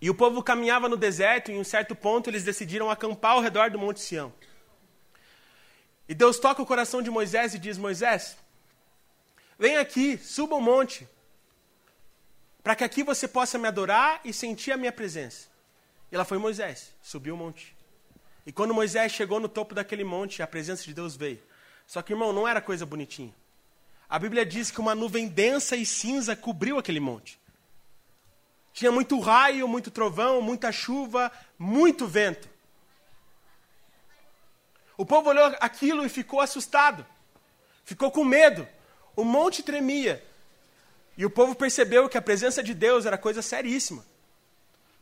E 0.00 0.08
o 0.08 0.14
povo 0.14 0.42
caminhava 0.42 0.88
no 0.88 0.96
deserto, 0.96 1.50
e 1.50 1.54
em 1.54 1.58
um 1.60 1.64
certo 1.64 1.94
ponto 1.94 2.30
eles 2.30 2.42
decidiram 2.42 2.90
acampar 2.90 3.32
ao 3.32 3.40
redor 3.40 3.70
do 3.70 3.78
Monte 3.78 4.00
Sião. 4.00 4.32
E 6.08 6.14
Deus 6.14 6.38
toca 6.38 6.62
o 6.62 6.66
coração 6.66 7.02
de 7.02 7.10
Moisés 7.10 7.54
e 7.54 7.58
diz: 7.58 7.76
Moisés, 7.76 8.36
vem 9.58 9.76
aqui, 9.76 10.18
suba 10.18 10.56
o 10.56 10.60
monte, 10.60 11.06
para 12.62 12.74
que 12.74 12.84
aqui 12.84 13.02
você 13.02 13.28
possa 13.28 13.58
me 13.58 13.68
adorar 13.68 14.20
e 14.24 14.32
sentir 14.32 14.72
a 14.72 14.76
minha 14.76 14.92
presença. 14.92 15.48
E 16.10 16.16
lá 16.16 16.24
foi 16.24 16.38
Moisés, 16.38 16.92
subiu 17.02 17.34
o 17.34 17.38
monte. 17.38 17.76
E 18.44 18.52
quando 18.52 18.74
Moisés 18.74 19.12
chegou 19.12 19.38
no 19.38 19.48
topo 19.48 19.74
daquele 19.74 20.02
monte, 20.02 20.42
a 20.42 20.46
presença 20.46 20.82
de 20.84 20.92
Deus 20.94 21.14
veio. 21.14 21.40
Só 21.86 22.02
que, 22.02 22.12
irmão, 22.12 22.32
não 22.32 22.48
era 22.48 22.60
coisa 22.60 22.84
bonitinha. 22.84 23.34
A 24.08 24.18
Bíblia 24.18 24.44
diz 24.44 24.70
que 24.70 24.80
uma 24.80 24.94
nuvem 24.94 25.28
densa 25.28 25.76
e 25.76 25.86
cinza 25.86 26.34
cobriu 26.34 26.78
aquele 26.78 26.98
monte. 27.00 27.39
Tinha 28.72 28.92
muito 28.92 29.18
raio, 29.18 29.66
muito 29.66 29.90
trovão, 29.90 30.40
muita 30.40 30.70
chuva, 30.70 31.30
muito 31.58 32.06
vento. 32.06 32.48
O 34.96 35.06
povo 35.06 35.30
olhou 35.30 35.46
aquilo 35.60 36.04
e 36.04 36.08
ficou 36.08 36.40
assustado. 36.40 37.06
Ficou 37.84 38.10
com 38.10 38.24
medo. 38.24 38.68
O 39.16 39.24
monte 39.24 39.62
tremia. 39.62 40.22
E 41.16 41.24
o 41.24 41.30
povo 41.30 41.54
percebeu 41.54 42.08
que 42.08 42.18
a 42.18 42.22
presença 42.22 42.62
de 42.62 42.74
Deus 42.74 43.06
era 43.06 43.18
coisa 43.18 43.42
seríssima. 43.42 44.04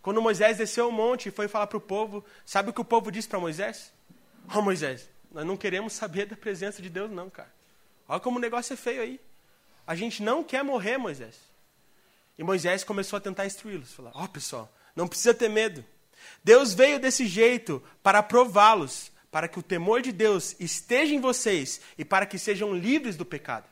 Quando 0.00 0.22
Moisés 0.22 0.56
desceu 0.56 0.88
o 0.88 0.92
monte 0.92 1.28
e 1.28 1.32
foi 1.32 1.48
falar 1.48 1.66
para 1.66 1.78
o 1.78 1.80
povo, 1.80 2.24
sabe 2.46 2.70
o 2.70 2.72
que 2.72 2.80
o 2.80 2.84
povo 2.84 3.10
disse 3.10 3.28
para 3.28 3.38
Moisés? 3.38 3.92
Ó 4.48 4.58
oh, 4.58 4.62
Moisés, 4.62 5.08
nós 5.30 5.44
não 5.44 5.56
queremos 5.56 5.92
saber 5.92 6.26
da 6.26 6.36
presença 6.36 6.80
de 6.80 6.88
Deus, 6.88 7.10
não, 7.10 7.28
cara. 7.28 7.52
Olha 8.08 8.20
como 8.20 8.38
o 8.38 8.40
negócio 8.40 8.72
é 8.72 8.76
feio 8.76 9.02
aí. 9.02 9.20
A 9.86 9.94
gente 9.94 10.22
não 10.22 10.42
quer 10.42 10.62
morrer, 10.62 10.96
Moisés. 10.96 11.36
E 12.38 12.44
Moisés 12.44 12.84
começou 12.84 13.16
a 13.16 13.20
tentar 13.20 13.46
instruí-los. 13.46 13.92
Falar: 13.92 14.12
Ó, 14.14 14.24
oh, 14.24 14.28
pessoal, 14.28 14.72
não 14.94 15.08
precisa 15.08 15.34
ter 15.34 15.48
medo. 15.48 15.84
Deus 16.42 16.72
veio 16.72 17.00
desse 17.00 17.26
jeito 17.26 17.82
para 18.02 18.22
prová-los, 18.22 19.10
para 19.30 19.48
que 19.48 19.58
o 19.58 19.62
temor 19.62 20.00
de 20.00 20.12
Deus 20.12 20.54
esteja 20.60 21.14
em 21.14 21.20
vocês 21.20 21.80
e 21.98 22.04
para 22.04 22.24
que 22.24 22.38
sejam 22.38 22.74
livres 22.74 23.16
do 23.16 23.24
pecado. 23.24 23.68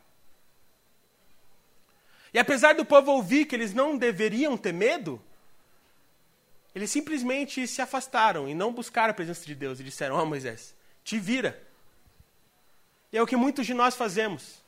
E 2.35 2.39
apesar 2.39 2.75
do 2.75 2.85
povo 2.85 3.13
ouvir 3.13 3.47
que 3.47 3.55
eles 3.55 3.73
não 3.73 3.97
deveriam 3.97 4.57
ter 4.57 4.73
medo, 4.73 5.23
eles 6.75 6.91
simplesmente 6.91 7.67
se 7.67 7.81
afastaram 7.81 8.49
e 8.49 8.55
não 8.55 8.73
buscaram 8.73 9.13
a 9.13 9.15
presença 9.15 9.47
de 9.47 9.55
Deus 9.55 9.79
e 9.79 9.85
disseram: 9.85 10.17
Ó 10.17 10.23
oh, 10.23 10.27
Moisés, 10.27 10.75
te 11.05 11.19
vira. 11.19 11.63
E 13.13 13.17
é 13.17 13.23
o 13.23 13.27
que 13.27 13.37
muitos 13.37 13.65
de 13.65 13.73
nós 13.73 13.95
fazemos. 13.95 14.66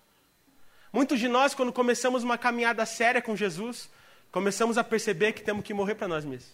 Muitos 0.99 1.21
de 1.21 1.29
nós, 1.29 1.55
quando 1.55 1.73
começamos 1.73 2.25
uma 2.25 2.37
caminhada 2.37 2.85
séria 2.85 3.23
com 3.23 3.37
Jesus, 3.37 3.89
começamos 4.33 4.77
a 4.77 4.83
perceber 4.83 5.33
que 5.33 5.45
temos 5.45 5.65
que 5.65 5.73
morrer 5.73 5.95
para 5.95 6.09
nós 6.09 6.25
mesmos. 6.25 6.51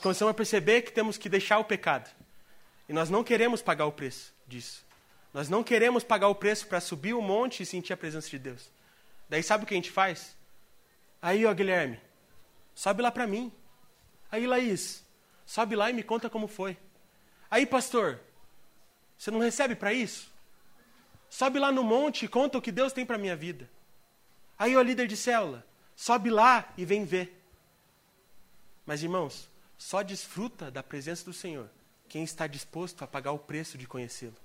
Começamos 0.00 0.30
a 0.30 0.34
perceber 0.34 0.80
que 0.80 0.90
temos 0.90 1.18
que 1.18 1.28
deixar 1.28 1.58
o 1.58 1.66
pecado. 1.66 2.10
E 2.88 2.92
nós 2.94 3.10
não 3.10 3.22
queremos 3.22 3.60
pagar 3.60 3.84
o 3.84 3.92
preço 3.92 4.32
disso. 4.48 4.86
Nós 5.34 5.50
não 5.50 5.62
queremos 5.62 6.02
pagar 6.02 6.28
o 6.28 6.34
preço 6.34 6.66
para 6.66 6.80
subir 6.80 7.12
o 7.12 7.20
monte 7.20 7.62
e 7.62 7.66
sentir 7.66 7.92
a 7.92 7.96
presença 7.96 8.30
de 8.30 8.38
Deus. 8.38 8.70
Daí 9.28 9.42
sabe 9.42 9.64
o 9.64 9.66
que 9.66 9.74
a 9.74 9.76
gente 9.76 9.90
faz? 9.90 10.34
Aí, 11.20 11.44
ó, 11.44 11.52
Guilherme, 11.52 12.00
sobe 12.74 13.02
lá 13.02 13.10
para 13.10 13.26
mim. 13.26 13.52
Aí, 14.30 14.46
Laís, 14.46 15.04
sobe 15.44 15.76
lá 15.76 15.90
e 15.90 15.92
me 15.92 16.02
conta 16.02 16.30
como 16.30 16.48
foi. 16.48 16.78
Aí, 17.50 17.66
pastor, 17.66 18.18
você 19.18 19.30
não 19.30 19.40
recebe 19.40 19.74
para 19.74 19.92
isso? 19.92 20.31
Sobe 21.32 21.58
lá 21.58 21.72
no 21.72 21.82
monte 21.82 22.26
e 22.26 22.28
conta 22.28 22.58
o 22.58 22.60
que 22.60 22.70
Deus 22.70 22.92
tem 22.92 23.06
para 23.06 23.16
minha 23.16 23.34
vida. 23.34 23.66
Aí, 24.58 24.76
ó 24.76 24.82
líder 24.82 25.06
de 25.06 25.16
célula, 25.16 25.66
sobe 25.96 26.28
lá 26.28 26.70
e 26.76 26.84
vem 26.84 27.06
ver. 27.06 27.42
Mas, 28.84 29.02
irmãos, 29.02 29.48
só 29.78 30.02
desfruta 30.02 30.70
da 30.70 30.82
presença 30.82 31.24
do 31.24 31.32
Senhor 31.32 31.70
quem 32.06 32.22
está 32.22 32.46
disposto 32.46 33.02
a 33.02 33.06
pagar 33.06 33.32
o 33.32 33.38
preço 33.38 33.78
de 33.78 33.86
conhecê-lo. 33.86 34.36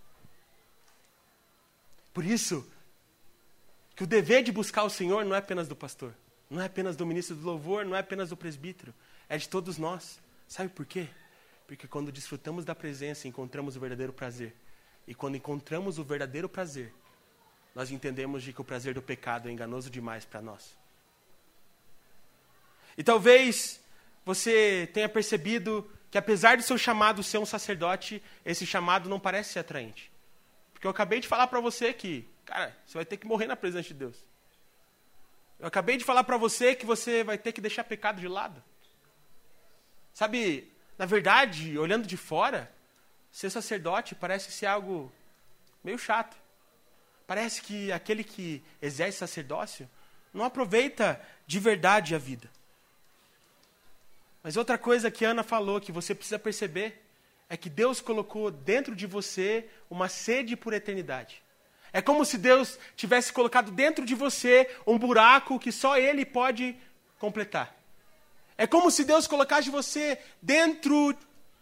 Por 2.14 2.24
isso, 2.24 2.66
que 3.94 4.06
o 4.06 4.08
dever 4.08 4.42
de 4.42 4.54
buscar 4.54 4.84
o 4.84 4.90
Senhor 4.90 5.26
não 5.26 5.36
é 5.36 5.40
apenas 5.40 5.68
do 5.68 5.76
pastor, 5.76 6.16
não 6.50 6.62
é 6.62 6.68
apenas 6.68 6.96
do 6.96 7.06
ministro 7.06 7.36
do 7.36 7.46
louvor, 7.46 7.84
não 7.84 7.98
é 7.98 8.00
apenas 8.00 8.30
do 8.30 8.38
presbítero, 8.38 8.94
é 9.28 9.38
de 9.38 9.50
todos 9.50 9.78
nós. 9.78 10.22
Sabe 10.48 10.70
por 10.70 10.86
quê? 10.86 11.10
Porque 11.68 11.86
quando 11.86 12.14
desfrutamos 12.14 12.64
da 12.64 12.74
presença, 12.74 13.28
encontramos 13.28 13.76
o 13.76 13.80
verdadeiro 13.82 14.14
prazer. 14.14 14.56
E 15.08 15.16
quando 15.16 15.38
encontramos 15.38 15.98
o 15.98 16.04
verdadeiro 16.04 16.50
prazer, 16.50 16.94
nós 17.74 17.92
entendemos 17.92 18.44
de 18.44 18.52
que 18.52 18.60
o 18.60 18.64
prazer 18.64 18.94
do 18.94 19.02
pecado 19.02 19.48
é 19.48 19.52
enganoso 19.52 19.90
demais 19.90 20.26
para 20.26 20.42
nós. 20.42 20.76
E 22.98 23.04
talvez 23.04 23.80
você 24.26 24.90
tenha 24.94 25.08
percebido 25.08 25.90
que 26.10 26.18
apesar 26.18 26.58
de 26.58 26.64
seu 26.64 26.78
chamado 26.78 27.24
ser 27.24 27.38
um 27.38 27.46
sacerdote, 27.46 28.22
esse 28.44 28.66
chamado 28.66 29.08
não 29.08 29.20
parece 29.20 29.54
ser 29.54 29.60
atraente. 29.60 30.12
Porque 30.74 30.86
eu 30.86 30.92
acabei 30.92 31.20
de 31.20 31.28
falar 31.28 31.48
para 31.48 31.60
você 31.60 31.94
que, 31.94 32.28
cara, 32.46 32.76
você 32.86 32.98
vai 32.98 33.06
ter 33.06 33.18
que 33.18 33.28
morrer 33.28 33.48
na 33.48 33.56
presença 33.56 33.88
de 33.88 33.94
Deus. 33.94 34.18
Eu 35.60 35.68
acabei 35.68 35.98
de 35.98 36.04
falar 36.04 36.24
para 36.24 36.38
você 36.38 36.76
que 36.76 36.86
você 36.86 37.24
vai 37.24 37.38
ter 37.38 37.52
que 37.52 37.62
deixar 37.62 37.84
pecado 37.84 38.20
de 38.20 38.28
lado. 38.28 38.64
Sabe, 40.14 40.72
na 40.98 41.06
verdade, 41.06 41.78
olhando 41.78 42.08
de 42.08 42.18
fora, 42.18 42.72
ser 43.32 43.50
sacerdote 43.50 44.16
parece 44.16 44.52
ser 44.52 44.66
algo 44.66 45.12
meio 45.84 45.98
chato. 45.98 46.36
Parece 47.26 47.62
que 47.62 47.92
aquele 47.92 48.24
que 48.24 48.64
exerce 48.82 49.18
sacerdócio 49.18 49.90
não 50.34 50.46
aproveita 50.46 51.22
de 51.46 51.60
verdade 51.60 52.16
a 52.16 52.18
vida. 52.18 52.50
Mas 54.42 54.56
outra 54.56 54.78
coisa 54.78 55.12
que 55.12 55.26
Ana 55.26 55.44
falou 55.44 55.82
que 55.82 55.92
você 55.92 56.16
precisa 56.16 56.40
perceber 56.40 57.04
é 57.50 57.58
que 57.58 57.70
Deus 57.70 58.00
colocou 58.00 58.52
dentro 58.52 58.96
de 58.96 59.06
você 59.06 59.68
uma 59.90 60.08
sede 60.08 60.56
por 60.56 60.74
eternidade. 60.74 61.42
É 61.92 62.02
como 62.02 62.26
se 62.26 62.38
Deus 62.38 62.78
tivesse 62.96 63.32
colocado 63.32 63.72
dentro 63.72 64.06
de 64.06 64.14
você 64.14 64.70
um 64.86 64.98
buraco 64.98 65.60
que 65.60 65.72
só 65.72 65.98
Ele 65.98 66.26
pode 66.26 66.76
completar. 67.18 67.76
É 68.58 68.66
como 68.66 68.90
se 68.92 69.04
Deus 69.04 69.28
colocasse 69.28 69.70
você 69.70 70.20
dentro 70.42 71.14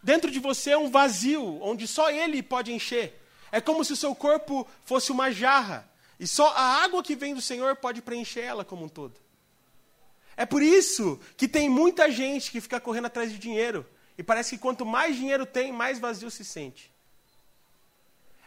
dentro 0.06 0.30
de 0.30 0.40
você 0.40 0.76
um 0.76 0.88
vazio 0.88 1.60
onde 1.64 1.88
só 1.88 2.12
Ele 2.12 2.44
pode 2.44 2.72
encher. 2.72 3.20
É 3.52 3.60
como 3.60 3.84
se 3.84 3.92
o 3.92 3.96
seu 3.96 4.14
corpo 4.14 4.68
fosse 4.86 5.12
uma 5.12 5.32
jarra 5.32 5.90
e 6.20 6.28
só 6.28 6.54
a 6.56 6.84
água 6.84 7.02
que 7.02 7.16
vem 7.16 7.34
do 7.34 7.42
Senhor 7.42 7.76
pode 7.78 8.04
preencher 8.04 8.42
ela 8.42 8.64
como 8.64 8.86
um 8.86 8.88
todo. 8.88 9.20
É 10.38 10.46
por 10.46 10.62
isso 10.62 11.20
que 11.36 11.48
tem 11.48 11.68
muita 11.68 12.12
gente 12.12 12.52
que 12.52 12.62
fica 12.62 12.80
correndo 12.80 13.08
atrás 13.08 13.32
de 13.32 13.40
dinheiro 13.40 13.84
e 14.16 14.22
parece 14.22 14.52
que 14.52 14.62
quanto 14.62 14.86
mais 14.86 15.16
dinheiro 15.16 15.44
tem, 15.44 15.72
mais 15.72 15.98
vazio 15.98 16.30
se 16.30 16.46
sente. 16.46 16.92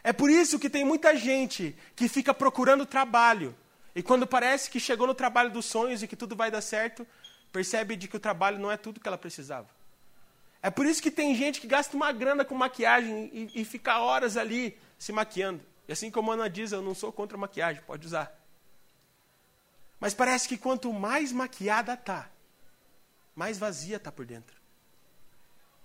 É 0.01 0.13
por 0.13 0.29
isso 0.29 0.57
que 0.57 0.69
tem 0.69 0.85
muita 0.85 1.13
gente 1.17 1.75
que 1.93 2.07
fica 2.07 2.33
procurando 2.33 2.85
trabalho 2.85 3.53
e 3.93 4.01
quando 4.01 4.25
parece 4.25 4.69
que 4.69 4.79
chegou 4.79 5.05
no 5.05 5.13
trabalho 5.13 5.51
dos 5.51 5.65
sonhos 5.65 6.01
e 6.01 6.07
que 6.07 6.15
tudo 6.15 6.37
vai 6.37 6.49
dar 6.49 6.61
certo, 6.61 7.05
percebe 7.51 7.97
de 7.97 8.07
que 8.07 8.15
o 8.15 8.19
trabalho 8.19 8.57
não 8.57 8.71
é 8.71 8.77
tudo 8.77 9.01
que 9.01 9.07
ela 9.09 9.17
precisava. 9.17 9.78
É 10.61 10.69
por 10.69 10.85
isso 10.85 11.01
que 11.01 11.09
tem 11.09 11.33
gente 11.35 11.61
que 11.61 11.67
gasta 11.67 11.95
uma 11.95 12.11
grana 12.11 12.43
com 12.43 12.53
maquiagem 12.53 13.29
e, 13.33 13.61
e 13.61 13.65
fica 13.65 13.99
horas 13.99 14.35
ali 14.35 14.77
se 14.97 15.11
maquiando. 15.11 15.61
E 15.87 15.91
assim 15.91 16.11
como 16.11 16.31
a 16.31 16.33
Ana 16.33 16.49
diz, 16.49 16.71
eu 16.71 16.81
não 16.81 16.93
sou 16.93 17.11
contra 17.11 17.37
maquiagem, 17.37 17.81
pode 17.83 18.05
usar. 18.05 18.37
Mas 19.99 20.13
parece 20.13 20.47
que 20.47 20.57
quanto 20.57 20.91
mais 20.93 21.31
maquiada 21.31 21.95
tá, 21.95 22.29
mais 23.35 23.57
vazia 23.57 23.99
tá 23.99 24.11
por 24.11 24.25
dentro. 24.25 24.59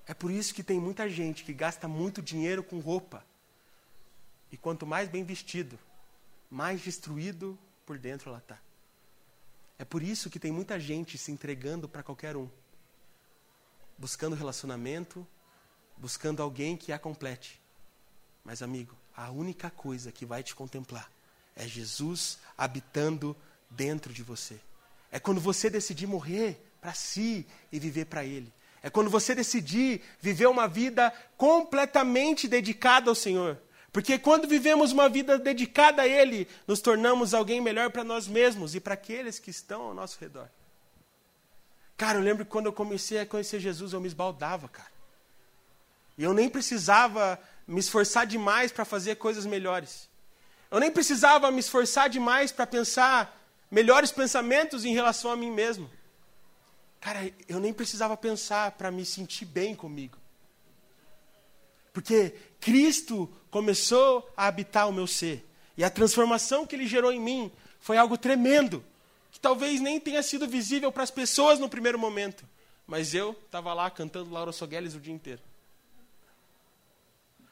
É 0.06 0.12
por 0.12 0.30
isso 0.30 0.54
que 0.54 0.62
tem 0.62 0.78
muita 0.78 1.08
gente 1.08 1.44
que 1.44 1.52
gasta 1.52 1.88
muito 1.88 2.20
dinheiro 2.20 2.62
com 2.62 2.78
roupa. 2.78 3.24
E 4.52 4.56
quanto 4.56 4.86
mais 4.86 5.08
bem 5.08 5.24
vestido, 5.24 5.78
mais 6.50 6.80
destruído 6.80 7.58
por 7.86 7.98
dentro 7.98 8.28
ela 8.30 8.38
está. 8.38 8.58
É 9.78 9.84
por 9.84 10.02
isso 10.02 10.30
que 10.30 10.38
tem 10.38 10.52
muita 10.52 10.78
gente 10.78 11.16
se 11.18 11.32
entregando 11.32 11.88
para 11.88 12.02
qualquer 12.02 12.36
um, 12.36 12.48
buscando 13.98 14.36
relacionamento, 14.36 15.26
buscando 15.96 16.42
alguém 16.42 16.76
que 16.76 16.92
a 16.92 16.98
complete. 16.98 17.60
Mas, 18.44 18.62
amigo, 18.62 18.96
a 19.16 19.30
única 19.30 19.70
coisa 19.70 20.12
que 20.12 20.26
vai 20.26 20.42
te 20.42 20.54
contemplar 20.54 21.10
é 21.56 21.66
Jesus 21.66 22.38
habitando 22.58 23.36
dentro 23.70 24.12
de 24.12 24.22
você. 24.22 24.58
É 25.10 25.18
quando 25.18 25.40
você 25.40 25.70
decidir 25.70 26.06
morrer 26.06 26.60
para 26.80 26.92
si 26.92 27.46
e 27.72 27.78
viver 27.78 28.06
para 28.06 28.24
Ele. 28.24 28.52
É 28.82 28.90
quando 28.90 29.08
você 29.08 29.34
decidir 29.34 30.02
viver 30.20 30.46
uma 30.46 30.68
vida 30.68 31.10
completamente 31.36 32.46
dedicada 32.46 33.10
ao 33.10 33.14
Senhor. 33.14 33.58
Porque 33.90 34.18
quando 34.18 34.48
vivemos 34.48 34.92
uma 34.92 35.08
vida 35.08 35.38
dedicada 35.38 36.02
a 36.02 36.08
Ele, 36.08 36.48
nos 36.66 36.80
tornamos 36.80 37.32
alguém 37.32 37.60
melhor 37.60 37.90
para 37.90 38.04
nós 38.04 38.26
mesmos 38.26 38.74
e 38.74 38.80
para 38.80 38.94
aqueles 38.94 39.38
que 39.38 39.50
estão 39.50 39.82
ao 39.82 39.94
nosso 39.94 40.18
redor. 40.20 40.50
Cara, 41.96 42.18
eu 42.18 42.22
lembro 42.22 42.44
que 42.44 42.50
quando 42.50 42.66
eu 42.66 42.72
comecei 42.72 43.20
a 43.20 43.26
conhecer 43.26 43.60
Jesus, 43.60 43.92
eu 43.92 44.00
me 44.00 44.08
esbaldava, 44.08 44.68
cara. 44.68 44.92
E 46.18 46.24
eu 46.24 46.32
nem 46.32 46.48
precisava 46.48 47.38
me 47.66 47.80
esforçar 47.80 48.26
demais 48.26 48.72
para 48.72 48.84
fazer 48.84 49.16
coisas 49.16 49.46
melhores. 49.46 50.08
Eu 50.70 50.80
nem 50.80 50.90
precisava 50.90 51.50
me 51.50 51.60
esforçar 51.60 52.08
demais 52.08 52.50
para 52.50 52.66
pensar 52.66 53.40
melhores 53.70 54.10
pensamentos 54.10 54.84
em 54.84 54.92
relação 54.92 55.30
a 55.30 55.36
mim 55.36 55.50
mesmo. 55.50 55.90
Cara, 57.00 57.30
eu 57.48 57.60
nem 57.60 57.72
precisava 57.72 58.16
pensar 58.16 58.72
para 58.72 58.90
me 58.90 59.04
sentir 59.04 59.44
bem 59.44 59.74
comigo. 59.74 60.18
Porque 61.92 62.34
Cristo 62.60 63.30
começou 63.50 64.28
a 64.36 64.46
habitar 64.46 64.88
o 64.88 64.92
meu 64.92 65.06
ser. 65.06 65.48
E 65.76 65.84
a 65.84 65.90
transformação 65.90 66.66
que 66.66 66.74
ele 66.74 66.86
gerou 66.86 67.12
em 67.12 67.20
mim 67.20 67.52
foi 67.78 67.96
algo 67.96 68.16
tremendo. 68.16 68.84
Talvez 69.44 69.78
nem 69.78 70.00
tenha 70.00 70.22
sido 70.22 70.48
visível 70.48 70.90
para 70.90 71.02
as 71.02 71.10
pessoas 71.10 71.58
no 71.58 71.68
primeiro 71.68 71.98
momento. 71.98 72.48
Mas 72.86 73.12
eu 73.12 73.36
estava 73.44 73.74
lá 73.74 73.90
cantando 73.90 74.32
Laura 74.32 74.52
Sogueles 74.52 74.94
o 74.94 74.98
dia 74.98 75.12
inteiro. 75.12 75.42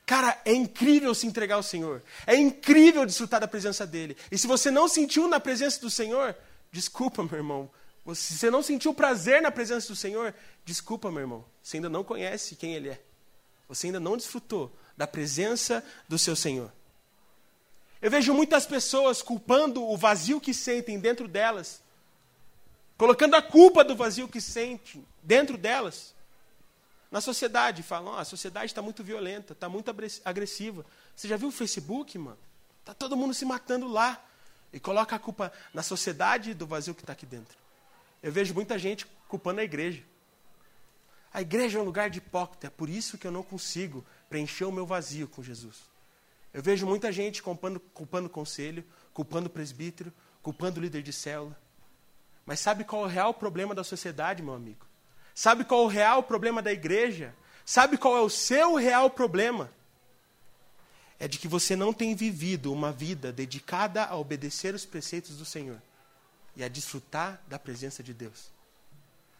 Cara, 0.06 0.40
é 0.42 0.54
incrível 0.54 1.14
se 1.14 1.26
entregar 1.26 1.56
ao 1.56 1.62
Senhor. 1.62 2.02
É 2.26 2.34
incrível 2.34 3.04
desfrutar 3.04 3.40
da 3.40 3.46
presença 3.46 3.86
dEle. 3.86 4.16
E 4.30 4.38
se 4.38 4.46
você 4.46 4.70
não 4.70 4.88
sentiu 4.88 5.28
na 5.28 5.38
presença 5.38 5.82
do 5.82 5.90
Senhor, 5.90 6.34
desculpa, 6.70 7.22
meu 7.24 7.36
irmão. 7.36 7.70
Se 8.14 8.38
você 8.38 8.50
não 8.50 8.62
sentiu 8.62 8.94
prazer 8.94 9.42
na 9.42 9.50
presença 9.50 9.88
do 9.88 9.94
Senhor, 9.94 10.34
desculpa, 10.64 11.10
meu 11.10 11.20
irmão. 11.20 11.44
Você 11.62 11.76
ainda 11.76 11.90
não 11.90 12.02
conhece 12.02 12.56
quem 12.56 12.74
Ele 12.74 12.88
é. 12.88 12.98
Você 13.68 13.88
ainda 13.88 14.00
não 14.00 14.16
desfrutou 14.16 14.74
da 14.96 15.06
presença 15.06 15.84
do 16.08 16.18
seu 16.18 16.34
Senhor. 16.34 16.72
Eu 18.00 18.10
vejo 18.10 18.32
muitas 18.32 18.64
pessoas 18.64 19.20
culpando 19.20 19.84
o 19.84 19.94
vazio 19.94 20.40
que 20.40 20.54
sentem 20.54 20.98
dentro 20.98 21.28
delas, 21.28 21.81
colocando 23.02 23.34
a 23.34 23.42
culpa 23.42 23.82
do 23.82 23.96
vazio 23.96 24.28
que 24.28 24.40
sentem 24.40 25.04
dentro 25.20 25.58
delas 25.58 26.14
na 27.10 27.20
sociedade. 27.20 27.82
Falam, 27.82 28.14
oh, 28.14 28.16
a 28.16 28.24
sociedade 28.24 28.66
está 28.66 28.80
muito 28.80 29.02
violenta, 29.02 29.54
está 29.54 29.68
muito 29.68 29.92
agressiva. 30.24 30.86
Você 31.16 31.26
já 31.26 31.36
viu 31.36 31.48
o 31.48 31.50
Facebook, 31.50 32.16
mano? 32.16 32.38
Está 32.78 32.94
todo 32.94 33.16
mundo 33.16 33.34
se 33.34 33.44
matando 33.44 33.88
lá. 33.88 34.24
E 34.72 34.78
coloca 34.78 35.16
a 35.16 35.18
culpa 35.18 35.52
na 35.74 35.82
sociedade 35.82 36.54
do 36.54 36.64
vazio 36.64 36.94
que 36.94 37.00
está 37.00 37.12
aqui 37.12 37.26
dentro. 37.26 37.58
Eu 38.22 38.30
vejo 38.30 38.54
muita 38.54 38.78
gente 38.78 39.04
culpando 39.26 39.60
a 39.60 39.64
igreja. 39.64 40.04
A 41.34 41.42
igreja 41.42 41.80
é 41.80 41.82
um 41.82 41.84
lugar 41.84 42.08
de 42.08 42.18
hipócrita, 42.18 42.68
é 42.68 42.70
por 42.70 42.88
isso 42.88 43.18
que 43.18 43.26
eu 43.26 43.32
não 43.32 43.42
consigo 43.42 44.06
preencher 44.30 44.64
o 44.64 44.70
meu 44.70 44.86
vazio 44.86 45.26
com 45.26 45.42
Jesus. 45.42 45.90
Eu 46.54 46.62
vejo 46.62 46.86
muita 46.86 47.10
gente 47.10 47.42
culpando, 47.42 47.80
culpando 47.80 48.28
o 48.28 48.30
conselho, 48.30 48.84
culpando 49.12 49.48
o 49.48 49.50
presbítero, 49.50 50.12
culpando 50.40 50.78
o 50.78 50.82
líder 50.84 51.02
de 51.02 51.12
célula. 51.12 51.60
Mas 52.44 52.60
sabe 52.60 52.84
qual 52.84 53.02
é 53.02 53.06
o 53.06 53.08
real 53.08 53.34
problema 53.34 53.74
da 53.74 53.84
sociedade, 53.84 54.42
meu 54.42 54.54
amigo? 54.54 54.86
Sabe 55.34 55.64
qual 55.64 55.82
é 55.82 55.84
o 55.84 55.88
real 55.88 56.22
problema 56.22 56.60
da 56.60 56.72
igreja? 56.72 57.34
Sabe 57.64 57.96
qual 57.96 58.16
é 58.16 58.20
o 58.20 58.28
seu 58.28 58.74
real 58.74 59.08
problema? 59.08 59.70
É 61.18 61.28
de 61.28 61.38
que 61.38 61.46
você 61.46 61.76
não 61.76 61.92
tem 61.92 62.14
vivido 62.14 62.72
uma 62.72 62.90
vida 62.90 63.32
dedicada 63.32 64.04
a 64.04 64.16
obedecer 64.16 64.74
os 64.74 64.84
preceitos 64.84 65.36
do 65.36 65.44
Senhor 65.44 65.80
e 66.56 66.64
a 66.64 66.68
desfrutar 66.68 67.40
da 67.46 67.58
presença 67.58 68.02
de 68.02 68.12
Deus. 68.12 68.50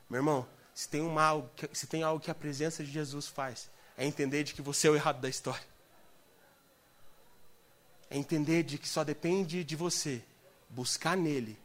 Meu 0.09 0.21
irmão, 0.21 0.47
se 0.73 0.89
tem, 0.89 1.03
um 1.03 1.11
mal, 1.11 1.51
se 1.73 1.87
tem 1.87 2.03
algo 2.03 2.23
que 2.23 2.31
a 2.31 2.35
presença 2.35 2.85
de 2.85 2.91
Jesus 2.91 3.27
faz, 3.27 3.69
é 3.97 4.07
entender 4.07 4.45
de 4.45 4.55
que 4.55 4.63
você 4.63 4.87
é 4.87 4.91
o 4.91 4.95
errado 4.95 5.21
da 5.21 5.29
história. 5.29 5.67
É 8.09 8.17
entender 8.17 8.63
de 8.63 8.79
que 8.79 8.89
só 8.89 9.03
depende 9.03 9.65
de 9.65 9.75
você 9.75 10.23
buscar 10.71 11.17
nele 11.17 11.59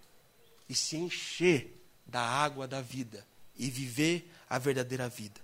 e 0.69 0.75
se 0.75 0.97
encher 0.97 1.73
da 2.05 2.21
água 2.21 2.67
da 2.67 2.81
vida 2.81 3.25
e 3.55 3.69
viver 3.69 4.31
a 4.49 4.57
verdadeira 4.57 5.09
vida. 5.09 5.41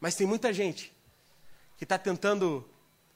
Mas 0.00 0.14
tem 0.14 0.26
muita 0.26 0.52
gente 0.52 0.92
que 1.78 1.84
está 1.84 1.98
tentando 1.98 2.68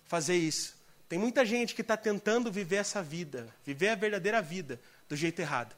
fazer 0.05 0.37
isso. 0.37 0.77
Tem 1.09 1.19
muita 1.19 1.45
gente 1.45 1.75
que 1.75 1.83
está 1.83 1.97
tentando 1.97 2.51
viver 2.51 2.77
essa 2.77 3.03
vida, 3.03 3.55
viver 3.65 3.89
a 3.89 3.95
verdadeira 3.95 4.43
vida 4.43 4.81
do 5.09 5.17
jeito 5.17 5.41
errado. 5.41 5.75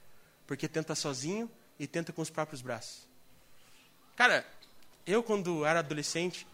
Porque 0.47 0.69
tenta 0.69 0.95
sozinho 0.95 1.51
e 1.79 1.87
tenta 1.87 2.13
com 2.13 2.23
os 2.23 2.31
próprios 2.31 2.63
braços. 2.63 3.09
Cara, 4.17 4.47
eu 5.07 5.23
quando 5.23 5.65
era 5.65 5.79
adolescente, 5.79 6.47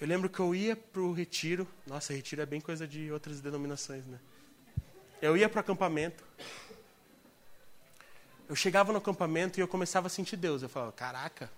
eu 0.00 0.06
lembro 0.06 0.28
que 0.28 0.40
eu 0.40 0.54
ia 0.54 0.76
para 0.76 1.00
o 1.00 1.12
retiro. 1.12 1.66
Nossa, 1.86 2.12
retiro 2.12 2.42
é 2.42 2.46
bem 2.46 2.60
coisa 2.60 2.86
de 2.86 3.10
outras 3.10 3.40
denominações, 3.40 4.04
né? 4.06 4.18
Eu 5.22 5.36
ia 5.36 5.48
para 5.48 5.58
o 5.58 5.60
acampamento 5.60 6.22
eu 8.48 8.54
chegava 8.54 8.92
no 8.92 8.98
acampamento 8.98 9.58
e 9.58 9.62
eu 9.62 9.68
começava 9.68 10.06
a 10.06 10.10
sentir 10.10 10.36
Deus. 10.36 10.62
Eu 10.62 10.68
falava, 10.68 10.92
caraca, 10.92 11.50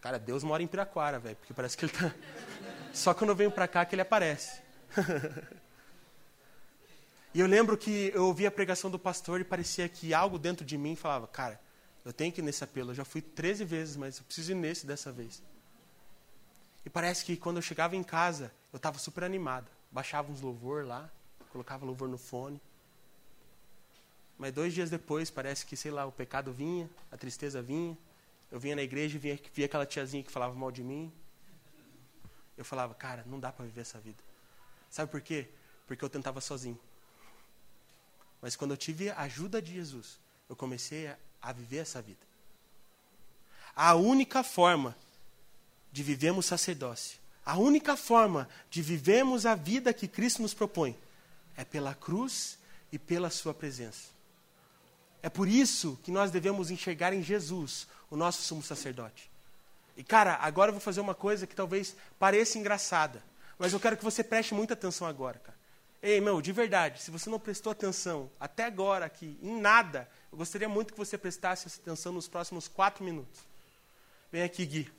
cara, 0.00 0.18
Deus 0.18 0.44
mora 0.44 0.62
em 0.62 0.66
Piraquara, 0.66 1.18
velho, 1.18 1.36
porque 1.36 1.54
parece 1.54 1.76
que 1.76 1.84
ele 1.84 1.92
tá. 1.92 2.14
Só 2.92 3.14
quando 3.14 3.30
eu 3.30 3.36
venho 3.36 3.50
para 3.50 3.66
cá 3.66 3.84
que 3.84 3.94
ele 3.94 4.02
aparece. 4.02 4.60
e 7.32 7.40
eu 7.40 7.46
lembro 7.46 7.76
que 7.76 8.12
eu 8.14 8.26
ouvia 8.26 8.48
a 8.48 8.50
pregação 8.50 8.90
do 8.90 8.98
pastor 8.98 9.40
e 9.40 9.44
parecia 9.44 9.88
que 9.88 10.12
algo 10.12 10.38
dentro 10.38 10.64
de 10.64 10.76
mim 10.76 10.96
falava, 10.96 11.26
cara, 11.26 11.60
eu 12.04 12.12
tenho 12.12 12.32
que 12.32 12.40
ir 12.40 12.44
nesse 12.44 12.64
apelo. 12.64 12.90
Eu 12.90 12.94
já 12.94 13.04
fui 13.04 13.22
13 13.22 13.64
vezes, 13.64 13.96
mas 13.96 14.18
eu 14.18 14.24
preciso 14.24 14.52
ir 14.52 14.56
nesse 14.56 14.86
dessa 14.86 15.12
vez. 15.12 15.42
E 16.84 16.90
parece 16.90 17.24
que 17.24 17.36
quando 17.36 17.56
eu 17.56 17.62
chegava 17.62 17.94
em 17.94 18.02
casa, 18.02 18.52
eu 18.72 18.78
estava 18.78 18.98
super 18.98 19.24
animado. 19.24 19.70
Baixava 19.90 20.32
uns 20.32 20.40
louvor 20.40 20.86
lá, 20.86 21.10
colocava 21.50 21.84
louvor 21.84 22.08
no 22.08 22.18
fone. 22.18 22.60
Mas 24.40 24.54
dois 24.54 24.72
dias 24.72 24.88
depois, 24.88 25.28
parece 25.28 25.66
que, 25.66 25.76
sei 25.76 25.90
lá, 25.90 26.06
o 26.06 26.10
pecado 26.10 26.50
vinha, 26.50 26.88
a 27.12 27.16
tristeza 27.18 27.60
vinha. 27.60 27.96
Eu 28.50 28.58
vinha 28.58 28.74
na 28.74 28.80
igreja 28.80 29.16
e 29.16 29.18
via, 29.18 29.38
via 29.52 29.66
aquela 29.66 29.84
tiazinha 29.84 30.22
que 30.22 30.32
falava 30.32 30.54
mal 30.54 30.72
de 30.72 30.82
mim. 30.82 31.12
Eu 32.56 32.64
falava, 32.64 32.94
cara, 32.94 33.22
não 33.26 33.38
dá 33.38 33.52
para 33.52 33.66
viver 33.66 33.82
essa 33.82 34.00
vida. 34.00 34.16
Sabe 34.88 35.10
por 35.10 35.20
quê? 35.20 35.46
Porque 35.86 36.02
eu 36.02 36.08
tentava 36.08 36.40
sozinho. 36.40 36.80
Mas 38.40 38.56
quando 38.56 38.70
eu 38.70 38.78
tive 38.78 39.10
a 39.10 39.18
ajuda 39.18 39.60
de 39.60 39.74
Jesus, 39.74 40.18
eu 40.48 40.56
comecei 40.56 41.08
a, 41.08 41.18
a 41.42 41.52
viver 41.52 41.76
essa 41.76 42.00
vida. 42.00 42.26
A 43.76 43.94
única 43.94 44.42
forma 44.42 44.96
de 45.92 46.02
vivermos 46.02 46.46
sacerdócio, 46.46 47.20
a 47.44 47.58
única 47.58 47.94
forma 47.94 48.48
de 48.70 48.80
vivermos 48.80 49.44
a 49.44 49.54
vida 49.54 49.92
que 49.92 50.08
Cristo 50.08 50.40
nos 50.40 50.54
propõe, 50.54 50.96
é 51.58 51.62
pela 51.62 51.94
cruz 51.94 52.58
e 52.90 52.98
pela 52.98 53.28
sua 53.28 53.52
presença. 53.52 54.18
É 55.22 55.28
por 55.28 55.48
isso 55.48 55.98
que 56.02 56.10
nós 56.10 56.30
devemos 56.30 56.70
enxergar 56.70 57.12
em 57.12 57.22
Jesus, 57.22 57.86
o 58.10 58.16
nosso 58.16 58.42
sumo 58.42 58.62
sacerdote. 58.62 59.30
E 59.96 60.02
cara, 60.02 60.38
agora 60.40 60.70
eu 60.70 60.74
vou 60.74 60.80
fazer 60.80 61.00
uma 61.00 61.14
coisa 61.14 61.46
que 61.46 61.54
talvez 61.54 61.94
pareça 62.18 62.58
engraçada, 62.58 63.22
mas 63.58 63.72
eu 63.72 63.80
quero 63.80 63.96
que 63.96 64.04
você 64.04 64.24
preste 64.24 64.54
muita 64.54 64.74
atenção 64.74 65.06
agora, 65.06 65.38
cara. 65.38 65.58
Ei, 66.02 66.18
meu, 66.18 66.40
de 66.40 66.50
verdade, 66.50 67.02
se 67.02 67.10
você 67.10 67.28
não 67.28 67.38
prestou 67.38 67.72
atenção 67.72 68.30
até 68.40 68.64
agora 68.64 69.04
aqui, 69.04 69.38
em 69.42 69.60
nada, 69.60 70.08
eu 70.32 70.38
gostaria 70.38 70.68
muito 70.68 70.94
que 70.94 70.98
você 70.98 71.18
prestasse 71.18 71.68
atenção 71.80 72.12
nos 72.12 72.26
próximos 72.26 72.66
quatro 72.66 73.04
minutos. 73.04 73.40
Vem 74.32 74.42
aqui, 74.42 74.64
Gui. 74.64 74.90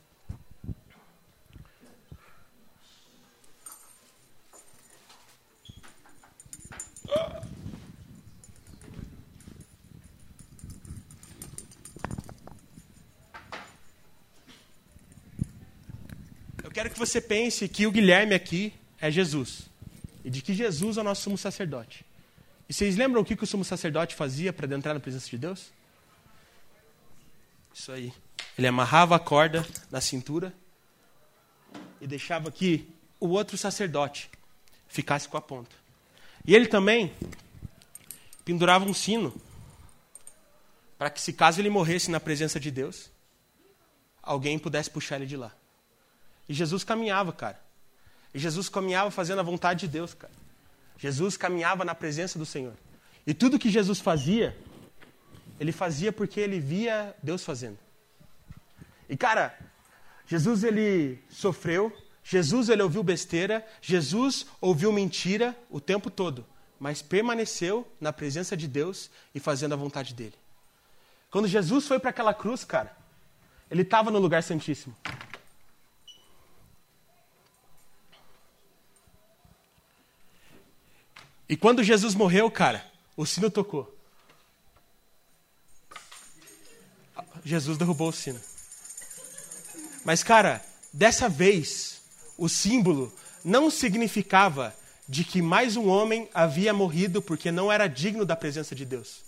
Eu 7.07 7.40
quero 16.82 16.94
que 16.96 17.00
você 17.00 17.22
pense 17.22 17.70
que 17.70 17.86
o 17.86 17.91
Guilherme 17.91 18.34
aqui 18.34 18.74
é 19.00 19.12
Jesus. 19.12 19.70
E 20.26 20.32
de 20.32 20.41
que 20.41 20.52
Jesus 20.52 20.98
é 20.98 21.02
o 21.02 21.04
nosso 21.04 21.22
sumo 21.22 21.38
sacerdote. 21.38 22.04
E 22.67 22.74
vocês 22.74 22.96
lembram 22.96 23.22
o 23.22 23.26
que, 23.26 23.36
que 23.36 23.44
o 23.44 23.48
sumo 23.48 23.63
sacerdote 23.63 24.15
fazia 24.15 24.52
para 24.52 24.65
entrar 24.76 24.96
na 24.96 25.00
presença 25.00 25.30
de 25.30 25.38
Deus? 25.38 25.72
Isso 27.72 27.91
aí. 27.91 28.12
Ele 28.58 28.65
amarrava 28.65 29.15
a 29.15 29.20
corda 29.20 29.63
na 29.91 30.02
cintura 30.02 30.52
e 32.00 32.08
deixava 32.08 32.52
que 32.52 32.89
o 33.20 33.28
outro 33.28 33.60
sacerdote 33.60 34.32
ficasse 34.88 35.30
com 35.30 35.38
a 35.38 35.41
ponta. 35.41 35.76
E 36.44 36.56
ele 36.56 36.65
também 36.65 37.13
pendurava 38.44 38.86
um 38.86 38.94
sino 38.94 39.39
para 40.98 41.12
que, 41.12 41.22
se 41.22 41.32
caso 41.32 41.62
ele 41.62 41.70
morresse 41.70 42.10
na 42.10 42.20
presença 42.20 42.60
de 42.60 42.72
Deus, 42.72 43.12
alguém 44.24 44.58
pudesse 44.58 44.89
puxar 44.89 45.17
ele 45.17 45.28
de 45.28 45.38
lá. 45.38 45.61
E 46.47 46.54
Jesus 46.54 46.84
caminhava, 46.84 47.32
cara. 47.32 47.60
E 48.34 48.39
Jesus 48.39 48.69
caminhava 48.69 49.12
fazendo 49.12 49.39
a 49.39 49.43
vontade 49.43 49.82
de 49.82 49.88
Deus, 49.88 50.13
cara. 50.13 50.34
Jesus 50.97 51.36
caminhava 51.36 51.84
na 51.84 51.95
presença 51.95 52.38
do 52.38 52.45
Senhor. 52.45 52.73
E 53.25 53.34
tudo 53.34 53.60
que 53.60 53.69
Jesus 53.69 53.99
fazia, 53.99 54.56
ele 55.60 55.71
fazia 55.71 56.12
porque 56.12 56.39
ele 56.39 56.60
via 56.60 57.15
Deus 57.21 57.43
fazendo. 57.43 57.77
E 59.10 59.17
cara, 59.17 59.58
Jesus 60.25 60.63
ele 60.63 61.21
sofreu, 61.30 61.91
Jesus 62.23 62.69
ele 62.69 62.82
ouviu 62.82 63.04
besteira, 63.04 63.65
Jesus 63.82 64.45
ouviu 64.60 64.91
mentira 64.91 65.56
o 65.69 65.82
tempo 65.82 66.10
todo, 66.10 66.45
mas 66.80 67.01
permaneceu 67.01 67.86
na 67.99 68.13
presença 68.13 68.56
de 68.56 68.67
Deus 68.67 69.12
e 69.36 69.39
fazendo 69.39 69.73
a 69.73 69.77
vontade 69.77 70.13
dele. 70.13 70.36
Quando 71.30 71.47
Jesus 71.47 71.88
foi 71.88 71.99
para 71.99 72.10
aquela 72.10 72.34
cruz, 72.34 72.63
cara, 72.63 72.95
ele 73.69 73.82
estava 73.82 74.10
no 74.12 74.19
lugar 74.19 74.43
santíssimo. 74.43 74.95
E 81.51 81.57
quando 81.57 81.83
Jesus 81.83 82.15
morreu, 82.15 82.49
cara, 82.49 82.89
o 83.17 83.25
sino 83.25 83.51
tocou. 83.51 83.93
Jesus 87.43 87.77
derrubou 87.77 88.07
o 88.07 88.13
sino. 88.13 88.39
Mas, 90.05 90.23
cara, 90.23 90.63
dessa 90.93 91.27
vez, 91.27 92.03
o 92.37 92.47
símbolo 92.47 93.13
não 93.43 93.69
significava 93.69 94.73
de 95.09 95.25
que 95.25 95.41
mais 95.41 95.75
um 95.75 95.89
homem 95.89 96.29
havia 96.33 96.73
morrido 96.73 97.21
porque 97.21 97.51
não 97.51 97.69
era 97.69 97.85
digno 97.85 98.25
da 98.25 98.37
presença 98.37 98.73
de 98.73 98.85
Deus. 98.85 99.21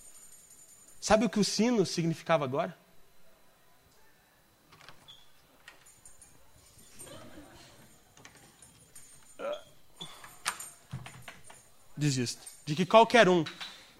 Sabe 1.01 1.25
o 1.25 1.29
que 1.29 1.41
o 1.41 1.43
sino 1.43 1.85
significava 1.85 2.45
agora? 2.45 2.73
Desisto. 12.03 12.41
De 12.65 12.75
que 12.75 12.85
qualquer 12.85 13.29
um 13.29 13.45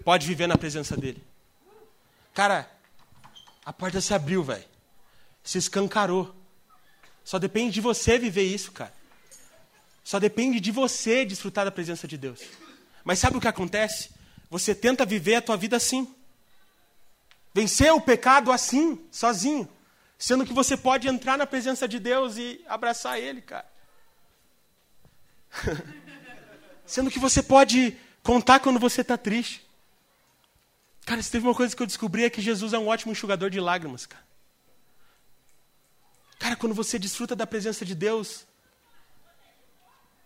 pode 0.03 0.27
viver 0.27 0.47
na 0.47 0.57
presença 0.57 0.97
dele. 0.97 1.23
Cara, 2.33 2.69
a 3.65 3.71
porta 3.71 4.01
se 4.01 4.13
abriu, 4.13 4.43
velho. 4.43 4.65
Se 5.43 5.57
escancarou. 5.57 6.35
Só 7.23 7.39
depende 7.39 7.75
de 7.75 7.81
você 7.81 8.17
viver 8.17 8.43
isso, 8.43 8.71
cara. 8.71 8.93
Só 10.03 10.19
depende 10.19 10.59
de 10.59 10.71
você 10.71 11.23
desfrutar 11.23 11.63
da 11.63 11.71
presença 11.71 12.05
de 12.05 12.17
Deus. 12.17 12.41
Mas 13.05 13.19
sabe 13.19 13.37
o 13.37 13.41
que 13.41 13.47
acontece? 13.47 14.09
Você 14.49 14.75
tenta 14.75 15.05
viver 15.05 15.35
a 15.35 15.41
tua 15.41 15.55
vida 15.55 15.77
assim. 15.77 16.13
Vencer 17.53 17.93
o 17.93 18.01
pecado 18.01 18.51
assim, 18.51 19.05
sozinho. 19.11 19.69
Sendo 20.17 20.45
que 20.45 20.53
você 20.53 20.75
pode 20.75 21.07
entrar 21.07 21.37
na 21.37 21.45
presença 21.45 21.87
de 21.87 21.99
Deus 21.99 22.35
e 22.35 22.61
abraçar 22.67 23.17
Ele, 23.19 23.41
cara. 23.41 23.71
Sendo 26.85 27.11
que 27.11 27.19
você 27.19 27.41
pode 27.41 27.97
contar 28.21 28.59
quando 28.59 28.79
você 28.79 29.01
está 29.01 29.17
triste. 29.17 29.65
Cara, 31.05 31.21
se 31.21 31.31
teve 31.31 31.45
uma 31.45 31.55
coisa 31.55 31.75
que 31.75 31.81
eu 31.81 31.87
descobri 31.87 32.23
é 32.23 32.29
que 32.29 32.41
Jesus 32.41 32.73
é 32.73 32.79
um 32.79 32.87
ótimo 32.87 33.11
enxugador 33.11 33.49
de 33.49 33.59
lágrimas, 33.59 34.05
cara. 34.05 34.23
Cara, 36.39 36.55
quando 36.55 36.75
você 36.75 36.97
desfruta 36.99 37.35
da 37.35 37.47
presença 37.47 37.85
de 37.85 37.95
Deus, 37.95 38.45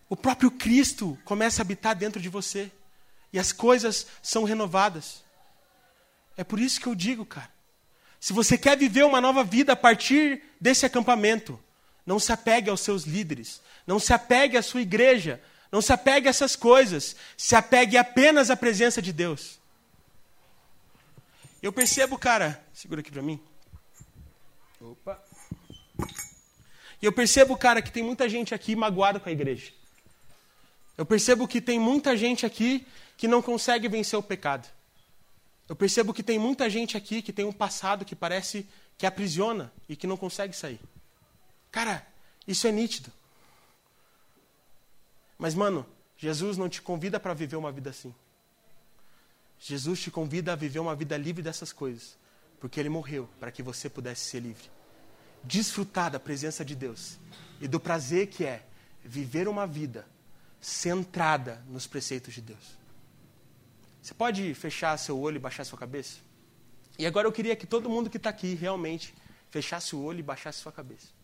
o 0.08 0.16
próprio 0.16 0.50
Cristo 0.50 1.18
começa 1.24 1.60
a 1.60 1.64
habitar 1.64 1.94
dentro 1.94 2.20
de 2.20 2.28
você. 2.28 2.70
E 3.32 3.38
as 3.38 3.52
coisas 3.52 4.06
são 4.22 4.44
renovadas. 4.44 5.22
É 6.36 6.42
por 6.42 6.58
isso 6.58 6.80
que 6.80 6.86
eu 6.86 6.94
digo, 6.94 7.26
cara. 7.26 7.50
Se 8.18 8.32
você 8.32 8.56
quer 8.58 8.76
viver 8.76 9.04
uma 9.04 9.20
nova 9.20 9.44
vida 9.44 9.74
a 9.74 9.76
partir 9.76 10.42
desse 10.60 10.86
acampamento, 10.86 11.60
não 12.06 12.18
se 12.18 12.32
apegue 12.32 12.70
aos 12.70 12.80
seus 12.80 13.04
líderes, 13.04 13.60
não 13.86 13.98
se 13.98 14.12
apegue 14.12 14.56
à 14.56 14.62
sua 14.62 14.80
igreja, 14.80 15.40
não 15.70 15.82
se 15.82 15.92
apegue 15.92 16.28
a 16.28 16.30
essas 16.30 16.56
coisas, 16.56 17.14
se 17.36 17.54
apegue 17.54 17.96
apenas 17.96 18.50
à 18.50 18.56
presença 18.56 19.02
de 19.02 19.12
Deus. 19.12 19.58
Eu 21.62 21.72
percebo, 21.72 22.16
cara, 22.16 22.64
segura 22.72 23.00
aqui 23.00 23.10
para 23.10 23.22
mim. 23.22 23.40
Opa. 24.80 25.22
E 27.00 27.06
eu 27.06 27.12
percebo, 27.12 27.56
cara, 27.56 27.82
que 27.82 27.92
tem 27.92 28.02
muita 28.02 28.28
gente 28.28 28.54
aqui 28.54 28.74
magoada 28.74 29.20
com 29.20 29.28
a 29.28 29.32
igreja. 29.32 29.72
Eu 30.96 31.06
percebo 31.06 31.46
que 31.46 31.60
tem 31.60 31.78
muita 31.78 32.16
gente 32.16 32.44
aqui 32.44 32.86
que 33.16 33.28
não 33.28 33.42
consegue 33.42 33.88
vencer 33.88 34.18
o 34.18 34.22
pecado. 34.22 34.68
Eu 35.68 35.76
percebo 35.76 36.14
que 36.14 36.22
tem 36.22 36.38
muita 36.38 36.68
gente 36.70 36.96
aqui 36.96 37.20
que 37.20 37.32
tem 37.32 37.44
um 37.44 37.52
passado 37.52 38.04
que 38.04 38.16
parece 38.16 38.66
que 38.96 39.06
aprisiona 39.06 39.72
e 39.88 39.94
que 39.94 40.06
não 40.06 40.16
consegue 40.16 40.56
sair. 40.56 40.80
Cara, 41.70 42.04
isso 42.46 42.66
é 42.66 42.72
nítido. 42.72 43.12
Mas, 45.38 45.54
mano, 45.54 45.86
Jesus 46.16 46.56
não 46.56 46.68
te 46.68 46.82
convida 46.82 47.20
para 47.20 47.32
viver 47.32 47.56
uma 47.56 47.70
vida 47.70 47.90
assim. 47.90 48.12
Jesus 49.58 50.00
te 50.00 50.10
convida 50.10 50.52
a 50.52 50.56
viver 50.56 50.80
uma 50.80 50.94
vida 50.94 51.16
livre 51.16 51.42
dessas 51.42 51.72
coisas, 51.72 52.18
porque 52.60 52.78
ele 52.78 52.88
morreu 52.88 53.28
para 53.38 53.50
que 53.52 53.62
você 53.62 53.88
pudesse 53.88 54.22
ser 54.22 54.40
livre. 54.40 54.68
Desfrutar 55.44 56.10
da 56.10 56.18
presença 56.18 56.64
de 56.64 56.74
Deus 56.74 57.18
e 57.60 57.68
do 57.68 57.78
prazer 57.78 58.26
que 58.26 58.44
é 58.44 58.66
viver 59.04 59.48
uma 59.48 59.66
vida 59.66 60.06
centrada 60.60 61.62
nos 61.68 61.86
preceitos 61.86 62.34
de 62.34 62.40
Deus. 62.40 62.78
Você 64.02 64.14
pode 64.14 64.54
fechar 64.54 64.96
seu 64.96 65.18
olho 65.18 65.36
e 65.36 65.40
baixar 65.40 65.64
sua 65.64 65.78
cabeça? 65.78 66.18
E 66.98 67.06
agora 67.06 67.28
eu 67.28 67.32
queria 67.32 67.54
que 67.54 67.66
todo 67.66 67.88
mundo 67.88 68.10
que 68.10 68.16
está 68.16 68.30
aqui 68.30 68.54
realmente 68.54 69.14
fechasse 69.50 69.94
o 69.94 70.02
olho 70.02 70.18
e 70.18 70.22
baixasse 70.22 70.58
sua 70.58 70.72
cabeça. 70.72 71.17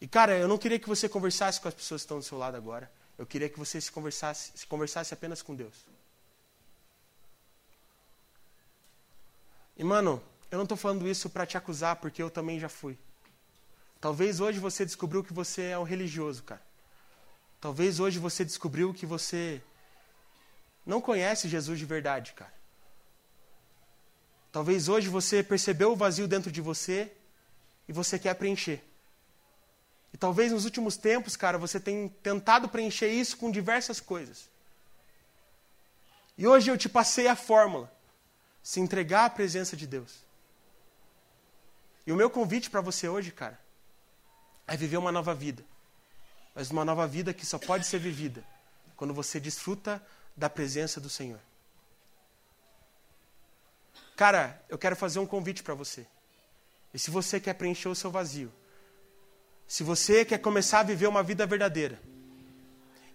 E 0.00 0.08
cara, 0.08 0.36
eu 0.38 0.48
não 0.48 0.56
queria 0.56 0.78
que 0.78 0.88
você 0.88 1.08
conversasse 1.08 1.60
com 1.60 1.68
as 1.68 1.74
pessoas 1.74 2.00
que 2.00 2.04
estão 2.04 2.18
do 2.18 2.24
seu 2.24 2.38
lado 2.38 2.56
agora. 2.56 2.90
Eu 3.18 3.26
queria 3.26 3.48
que 3.48 3.58
você 3.58 3.80
se 3.80 3.92
conversasse, 3.92 4.52
se 4.54 4.66
conversasse 4.66 5.12
apenas 5.12 5.42
com 5.42 5.54
Deus. 5.54 5.74
E 9.76 9.84
mano, 9.84 10.22
eu 10.50 10.56
não 10.56 10.64
estou 10.64 10.76
falando 10.76 11.06
isso 11.06 11.28
para 11.28 11.46
te 11.46 11.56
acusar, 11.56 11.96
porque 11.96 12.22
eu 12.22 12.30
também 12.30 12.58
já 12.58 12.68
fui. 12.68 12.98
Talvez 14.00 14.40
hoje 14.40 14.58
você 14.58 14.84
descobriu 14.84 15.22
que 15.22 15.32
você 15.32 15.62
é 15.64 15.78
um 15.78 15.82
religioso, 15.82 16.42
cara. 16.42 16.62
Talvez 17.60 18.00
hoje 18.00 18.18
você 18.18 18.42
descobriu 18.42 18.94
que 18.94 19.04
você 19.04 19.62
não 20.86 21.00
conhece 21.00 21.48
Jesus 21.48 21.78
de 21.78 21.84
verdade, 21.84 22.32
cara. 22.32 22.52
Talvez 24.50 24.88
hoje 24.88 25.08
você 25.08 25.42
percebeu 25.42 25.92
o 25.92 25.96
vazio 25.96 26.26
dentro 26.26 26.50
de 26.50 26.60
você 26.60 27.12
e 27.86 27.92
você 27.92 28.18
quer 28.18 28.34
preencher. 28.34 28.82
E 30.12 30.16
talvez 30.16 30.52
nos 30.52 30.64
últimos 30.64 30.96
tempos, 30.96 31.36
cara, 31.36 31.56
você 31.56 31.78
tenha 31.78 32.08
tentado 32.22 32.68
preencher 32.68 33.08
isso 33.08 33.36
com 33.36 33.50
diversas 33.50 34.00
coisas. 34.00 34.48
E 36.36 36.46
hoje 36.46 36.70
eu 36.70 36.76
te 36.76 36.88
passei 36.88 37.28
a 37.28 37.36
fórmula: 37.36 37.92
se 38.62 38.80
entregar 38.80 39.26
à 39.26 39.30
presença 39.30 39.76
de 39.76 39.86
Deus. 39.86 40.24
E 42.06 42.12
o 42.12 42.16
meu 42.16 42.30
convite 42.30 42.70
para 42.70 42.80
você 42.80 43.08
hoje, 43.08 43.30
cara, 43.30 43.58
é 44.66 44.76
viver 44.76 44.96
uma 44.96 45.12
nova 45.12 45.34
vida 45.34 45.64
mas 46.54 46.70
uma 46.70 46.84
nova 46.84 47.06
vida 47.06 47.32
que 47.32 47.46
só 47.46 47.58
pode 47.58 47.86
ser 47.86 47.98
vivida 47.98 48.44
quando 48.96 49.14
você 49.14 49.40
desfruta 49.40 50.04
da 50.36 50.50
presença 50.50 51.00
do 51.00 51.08
Senhor. 51.08 51.40
Cara, 54.16 54.62
eu 54.68 54.76
quero 54.76 54.94
fazer 54.94 55.18
um 55.18 55.26
convite 55.26 55.62
para 55.62 55.74
você. 55.74 56.06
E 56.92 56.98
se 56.98 57.10
você 57.10 57.40
quer 57.40 57.54
preencher 57.54 57.88
o 57.88 57.94
seu 57.94 58.10
vazio, 58.10 58.52
se 59.70 59.84
você 59.84 60.24
quer 60.24 60.38
começar 60.38 60.80
a 60.80 60.82
viver 60.82 61.06
uma 61.06 61.22
vida 61.22 61.46
verdadeira, 61.46 61.96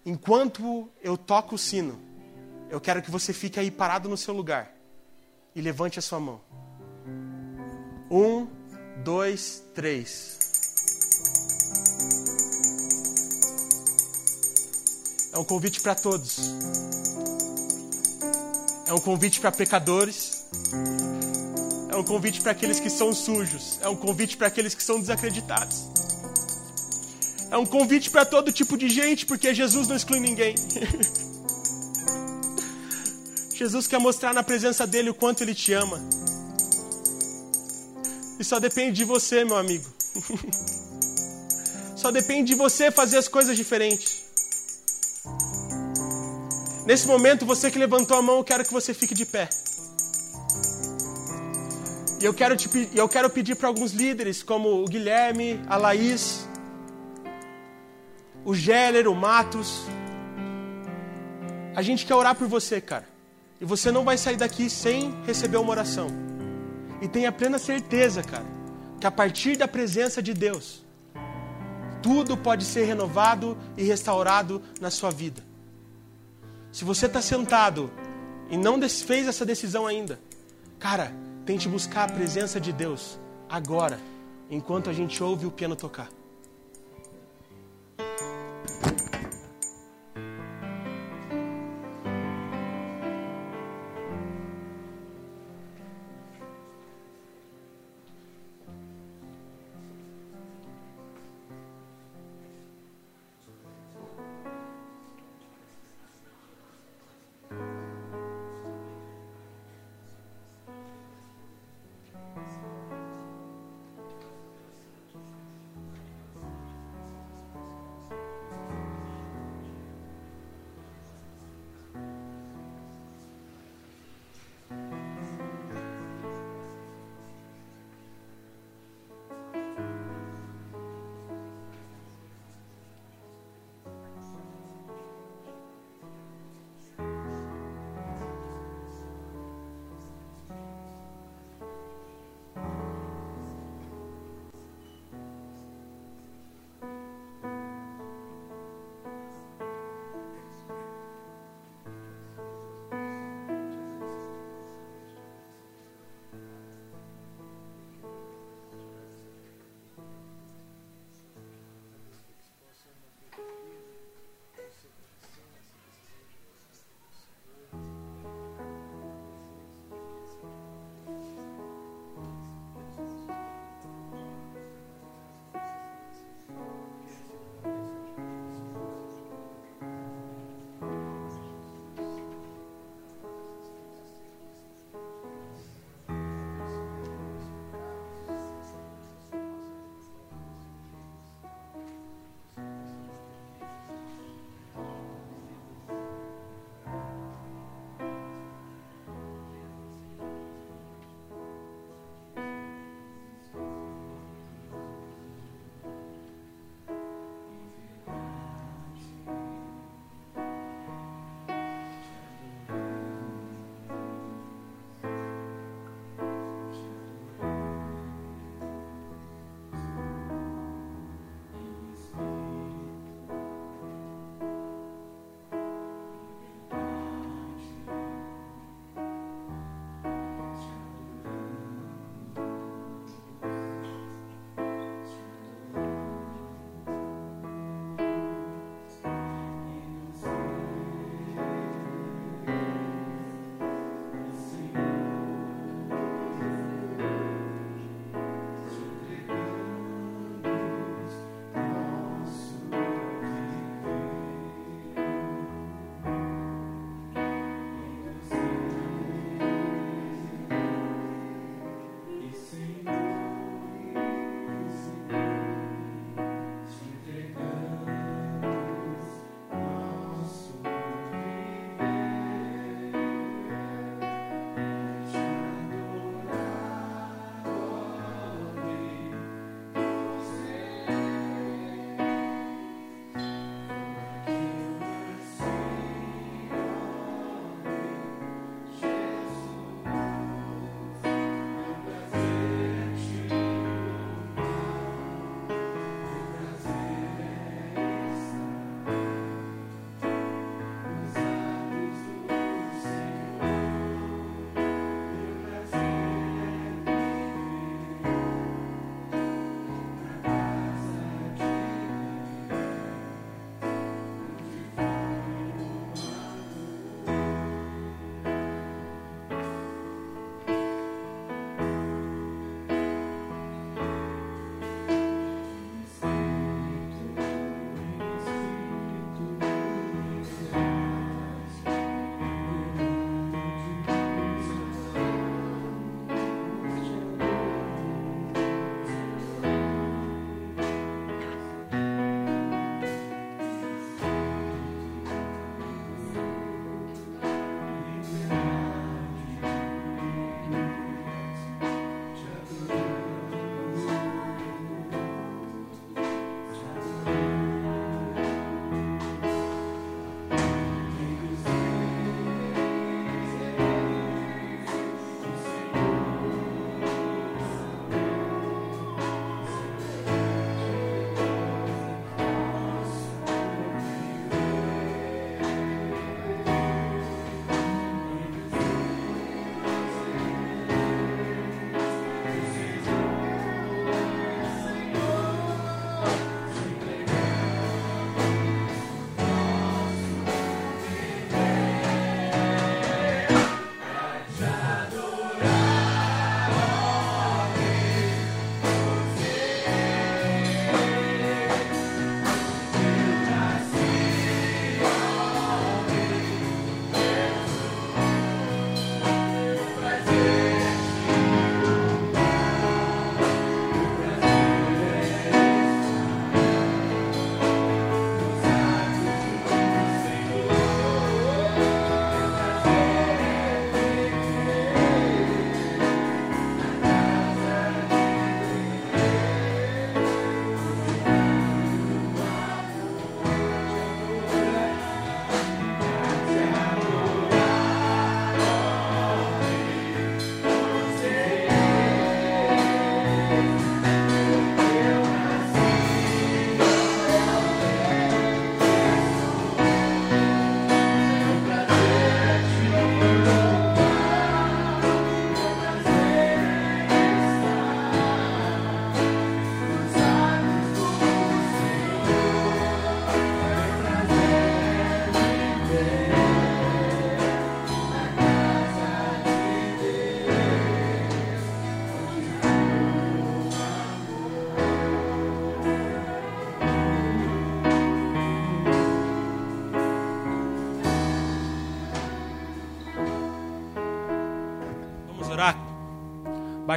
enquanto 0.06 0.90
eu 1.02 1.14
toco 1.14 1.56
o 1.56 1.58
sino, 1.58 2.00
eu 2.70 2.80
quero 2.80 3.02
que 3.02 3.10
você 3.10 3.34
fique 3.34 3.60
aí 3.60 3.70
parado 3.70 4.08
no 4.08 4.16
seu 4.16 4.32
lugar 4.32 4.72
e 5.54 5.60
levante 5.60 5.98
a 5.98 6.02
sua 6.02 6.18
mão. 6.18 6.40
Um, 8.10 8.46
dois, 9.04 9.62
três. 9.74 10.38
É 15.34 15.38
um 15.38 15.44
convite 15.44 15.78
para 15.82 15.94
todos. 15.94 16.38
É 18.86 18.94
um 18.94 19.00
convite 19.00 19.40
para 19.40 19.52
pecadores. 19.52 20.46
É 21.92 21.96
um 21.96 22.02
convite 22.02 22.40
para 22.40 22.52
aqueles 22.52 22.80
que 22.80 22.88
são 22.88 23.12
sujos. 23.12 23.78
É 23.82 23.90
um 23.90 23.96
convite 23.96 24.38
para 24.38 24.46
aqueles 24.46 24.74
que 24.74 24.82
são 24.82 24.98
desacreditados. 24.98 25.95
É 27.50 27.56
um 27.56 27.66
convite 27.66 28.10
para 28.10 28.24
todo 28.24 28.52
tipo 28.52 28.76
de 28.76 28.88
gente, 28.88 29.24
porque 29.26 29.54
Jesus 29.54 29.88
não 29.88 29.96
exclui 29.96 30.20
ninguém. 30.20 30.54
Jesus 33.54 33.86
quer 33.86 33.98
mostrar 33.98 34.34
na 34.34 34.42
presença 34.42 34.86
dele 34.86 35.10
o 35.10 35.14
quanto 35.14 35.42
ele 35.42 35.54
te 35.54 35.72
ama. 35.72 36.00
E 38.38 38.44
só 38.44 38.58
depende 38.58 38.96
de 38.96 39.04
você, 39.04 39.44
meu 39.44 39.56
amigo. 39.56 39.86
Só 41.96 42.10
depende 42.12 42.52
de 42.52 42.54
você 42.54 42.90
fazer 42.90 43.16
as 43.16 43.26
coisas 43.26 43.56
diferentes. 43.56 44.22
Nesse 46.84 47.06
momento, 47.06 47.44
você 47.44 47.68
que 47.68 47.78
levantou 47.78 48.16
a 48.16 48.22
mão, 48.22 48.36
eu 48.36 48.44
quero 48.44 48.64
que 48.64 48.72
você 48.72 48.94
fique 48.94 49.14
de 49.14 49.24
pé. 49.24 49.48
E 52.20 52.24
eu 52.24 52.32
quero, 52.32 52.56
te, 52.56 52.68
eu 52.94 53.08
quero 53.08 53.28
pedir 53.28 53.56
para 53.56 53.66
alguns 53.66 53.92
líderes, 53.92 54.42
como 54.42 54.82
o 54.82 54.84
Guilherme, 54.84 55.60
a 55.66 55.76
Laís, 55.76 56.45
o 58.46 58.54
Geller, 58.54 59.08
o 59.08 59.14
Matos. 59.14 59.86
A 61.74 61.82
gente 61.82 62.06
quer 62.06 62.14
orar 62.14 62.36
por 62.36 62.46
você, 62.46 62.80
cara. 62.80 63.04
E 63.60 63.64
você 63.64 63.90
não 63.90 64.04
vai 64.04 64.16
sair 64.16 64.36
daqui 64.36 64.70
sem 64.70 65.12
receber 65.26 65.56
uma 65.56 65.72
oração. 65.72 66.06
E 67.02 67.08
tenha 67.08 67.32
plena 67.32 67.58
certeza, 67.58 68.22
cara, 68.22 68.46
que 69.00 69.06
a 69.06 69.10
partir 69.10 69.56
da 69.56 69.66
presença 69.66 70.22
de 70.22 70.32
Deus, 70.32 70.84
tudo 72.00 72.36
pode 72.36 72.64
ser 72.64 72.84
renovado 72.84 73.58
e 73.76 73.82
restaurado 73.82 74.62
na 74.80 74.90
sua 74.92 75.10
vida. 75.10 75.42
Se 76.70 76.84
você 76.84 77.06
está 77.06 77.20
sentado 77.20 77.90
e 78.48 78.56
não 78.56 78.80
fez 78.88 79.26
essa 79.26 79.44
decisão 79.44 79.88
ainda, 79.88 80.20
cara, 80.78 81.12
tente 81.44 81.68
buscar 81.68 82.08
a 82.08 82.12
presença 82.12 82.60
de 82.60 82.72
Deus 82.72 83.18
agora, 83.48 83.98
enquanto 84.48 84.88
a 84.88 84.92
gente 84.92 85.20
ouve 85.20 85.46
o 85.46 85.50
piano 85.50 85.74
tocar. 85.74 86.15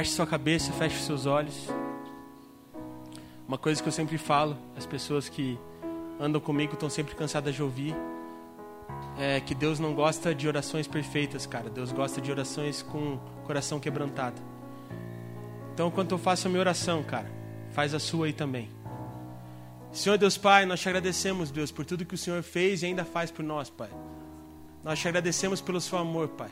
Baixe 0.00 0.12
sua 0.12 0.26
cabeça, 0.26 0.72
feche 0.72 0.98
seus 1.02 1.26
olhos. 1.26 1.68
Uma 3.46 3.58
coisa 3.58 3.82
que 3.82 3.86
eu 3.86 3.92
sempre 3.92 4.16
falo, 4.16 4.56
as 4.74 4.86
pessoas 4.86 5.28
que 5.28 5.58
andam 6.18 6.40
comigo 6.40 6.72
estão 6.72 6.88
sempre 6.88 7.14
cansadas 7.14 7.54
de 7.54 7.62
ouvir, 7.62 7.94
é 9.18 9.40
que 9.40 9.54
Deus 9.54 9.78
não 9.78 9.94
gosta 9.94 10.34
de 10.34 10.48
orações 10.48 10.86
perfeitas, 10.86 11.44
cara. 11.44 11.68
Deus 11.68 11.92
gosta 11.92 12.18
de 12.18 12.30
orações 12.32 12.80
com 12.80 13.18
coração 13.44 13.78
quebrantado. 13.78 14.40
Então, 15.74 15.88
enquanto 15.88 16.12
eu 16.12 16.18
faço 16.18 16.46
a 16.46 16.50
minha 16.50 16.60
oração, 16.60 17.02
cara, 17.02 17.30
faz 17.70 17.92
a 17.92 17.98
sua 17.98 18.24
aí 18.24 18.32
também. 18.32 18.70
Senhor 19.92 20.16
Deus 20.16 20.38
Pai, 20.38 20.64
nós 20.64 20.80
te 20.80 20.88
agradecemos, 20.88 21.50
Deus, 21.50 21.70
por 21.70 21.84
tudo 21.84 22.06
que 22.06 22.14
o 22.14 22.18
Senhor 22.18 22.42
fez 22.42 22.82
e 22.82 22.86
ainda 22.86 23.04
faz 23.04 23.30
por 23.30 23.42
nós, 23.42 23.68
Pai. 23.68 23.90
Nós 24.82 24.98
te 24.98 25.06
agradecemos 25.06 25.60
pelo 25.60 25.78
seu 25.78 25.98
amor, 25.98 26.28
Pai. 26.28 26.50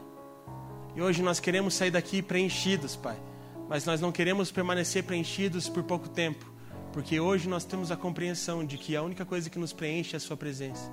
E 0.95 1.01
hoje 1.01 1.23
nós 1.23 1.41
queremos 1.41 1.73
sair 1.73 1.91
daqui 1.91 2.21
preenchidos, 2.21 2.95
Pai. 2.95 3.17
Mas 3.69 3.85
nós 3.85 4.01
não 4.01 4.11
queremos 4.11 4.51
permanecer 4.51 5.05
preenchidos 5.05 5.69
por 5.69 5.83
pouco 5.83 6.09
tempo. 6.09 6.51
Porque 6.93 7.21
hoje 7.21 7.49
nós 7.49 7.65
temos 7.65 7.91
a 7.91 7.97
compreensão 7.97 8.65
de 8.65 8.79
que 8.79 8.97
a 8.97 9.03
única 9.03 9.25
coisa 9.25 9.51
que 9.51 9.59
nos 9.59 9.73
preenche 9.73 10.15
é 10.15 10.17
a 10.17 10.21
Sua 10.21 10.37
presença. 10.37 10.91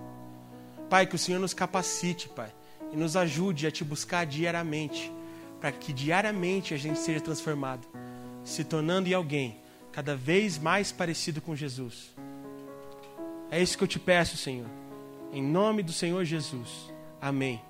Pai, 0.89 1.07
que 1.07 1.15
o 1.15 1.19
Senhor 1.19 1.39
nos 1.39 1.53
capacite, 1.53 2.29
Pai, 2.29 2.53
e 2.91 2.97
nos 2.97 3.15
ajude 3.15 3.65
a 3.65 3.71
te 3.71 3.83
buscar 3.83 4.25
diariamente, 4.25 5.11
para 5.59 5.71
que 5.71 5.91
diariamente 5.91 6.73
a 6.73 6.77
gente 6.77 6.99
seja 6.99 7.19
transformado, 7.19 7.87
se 8.43 8.63
tornando 8.63 9.09
em 9.09 9.13
alguém 9.13 9.57
cada 9.91 10.15
vez 10.15 10.59
mais 10.59 10.91
parecido 10.91 11.41
com 11.41 11.55
Jesus. 11.55 12.13
É 13.49 13.61
isso 13.61 13.77
que 13.77 13.83
eu 13.83 13.87
te 13.87 13.97
peço, 13.97 14.37
Senhor. 14.37 14.67
Em 15.31 15.41
nome 15.41 15.81
do 15.81 15.93
Senhor 15.93 16.23
Jesus. 16.25 16.93
Amém. 17.21 17.61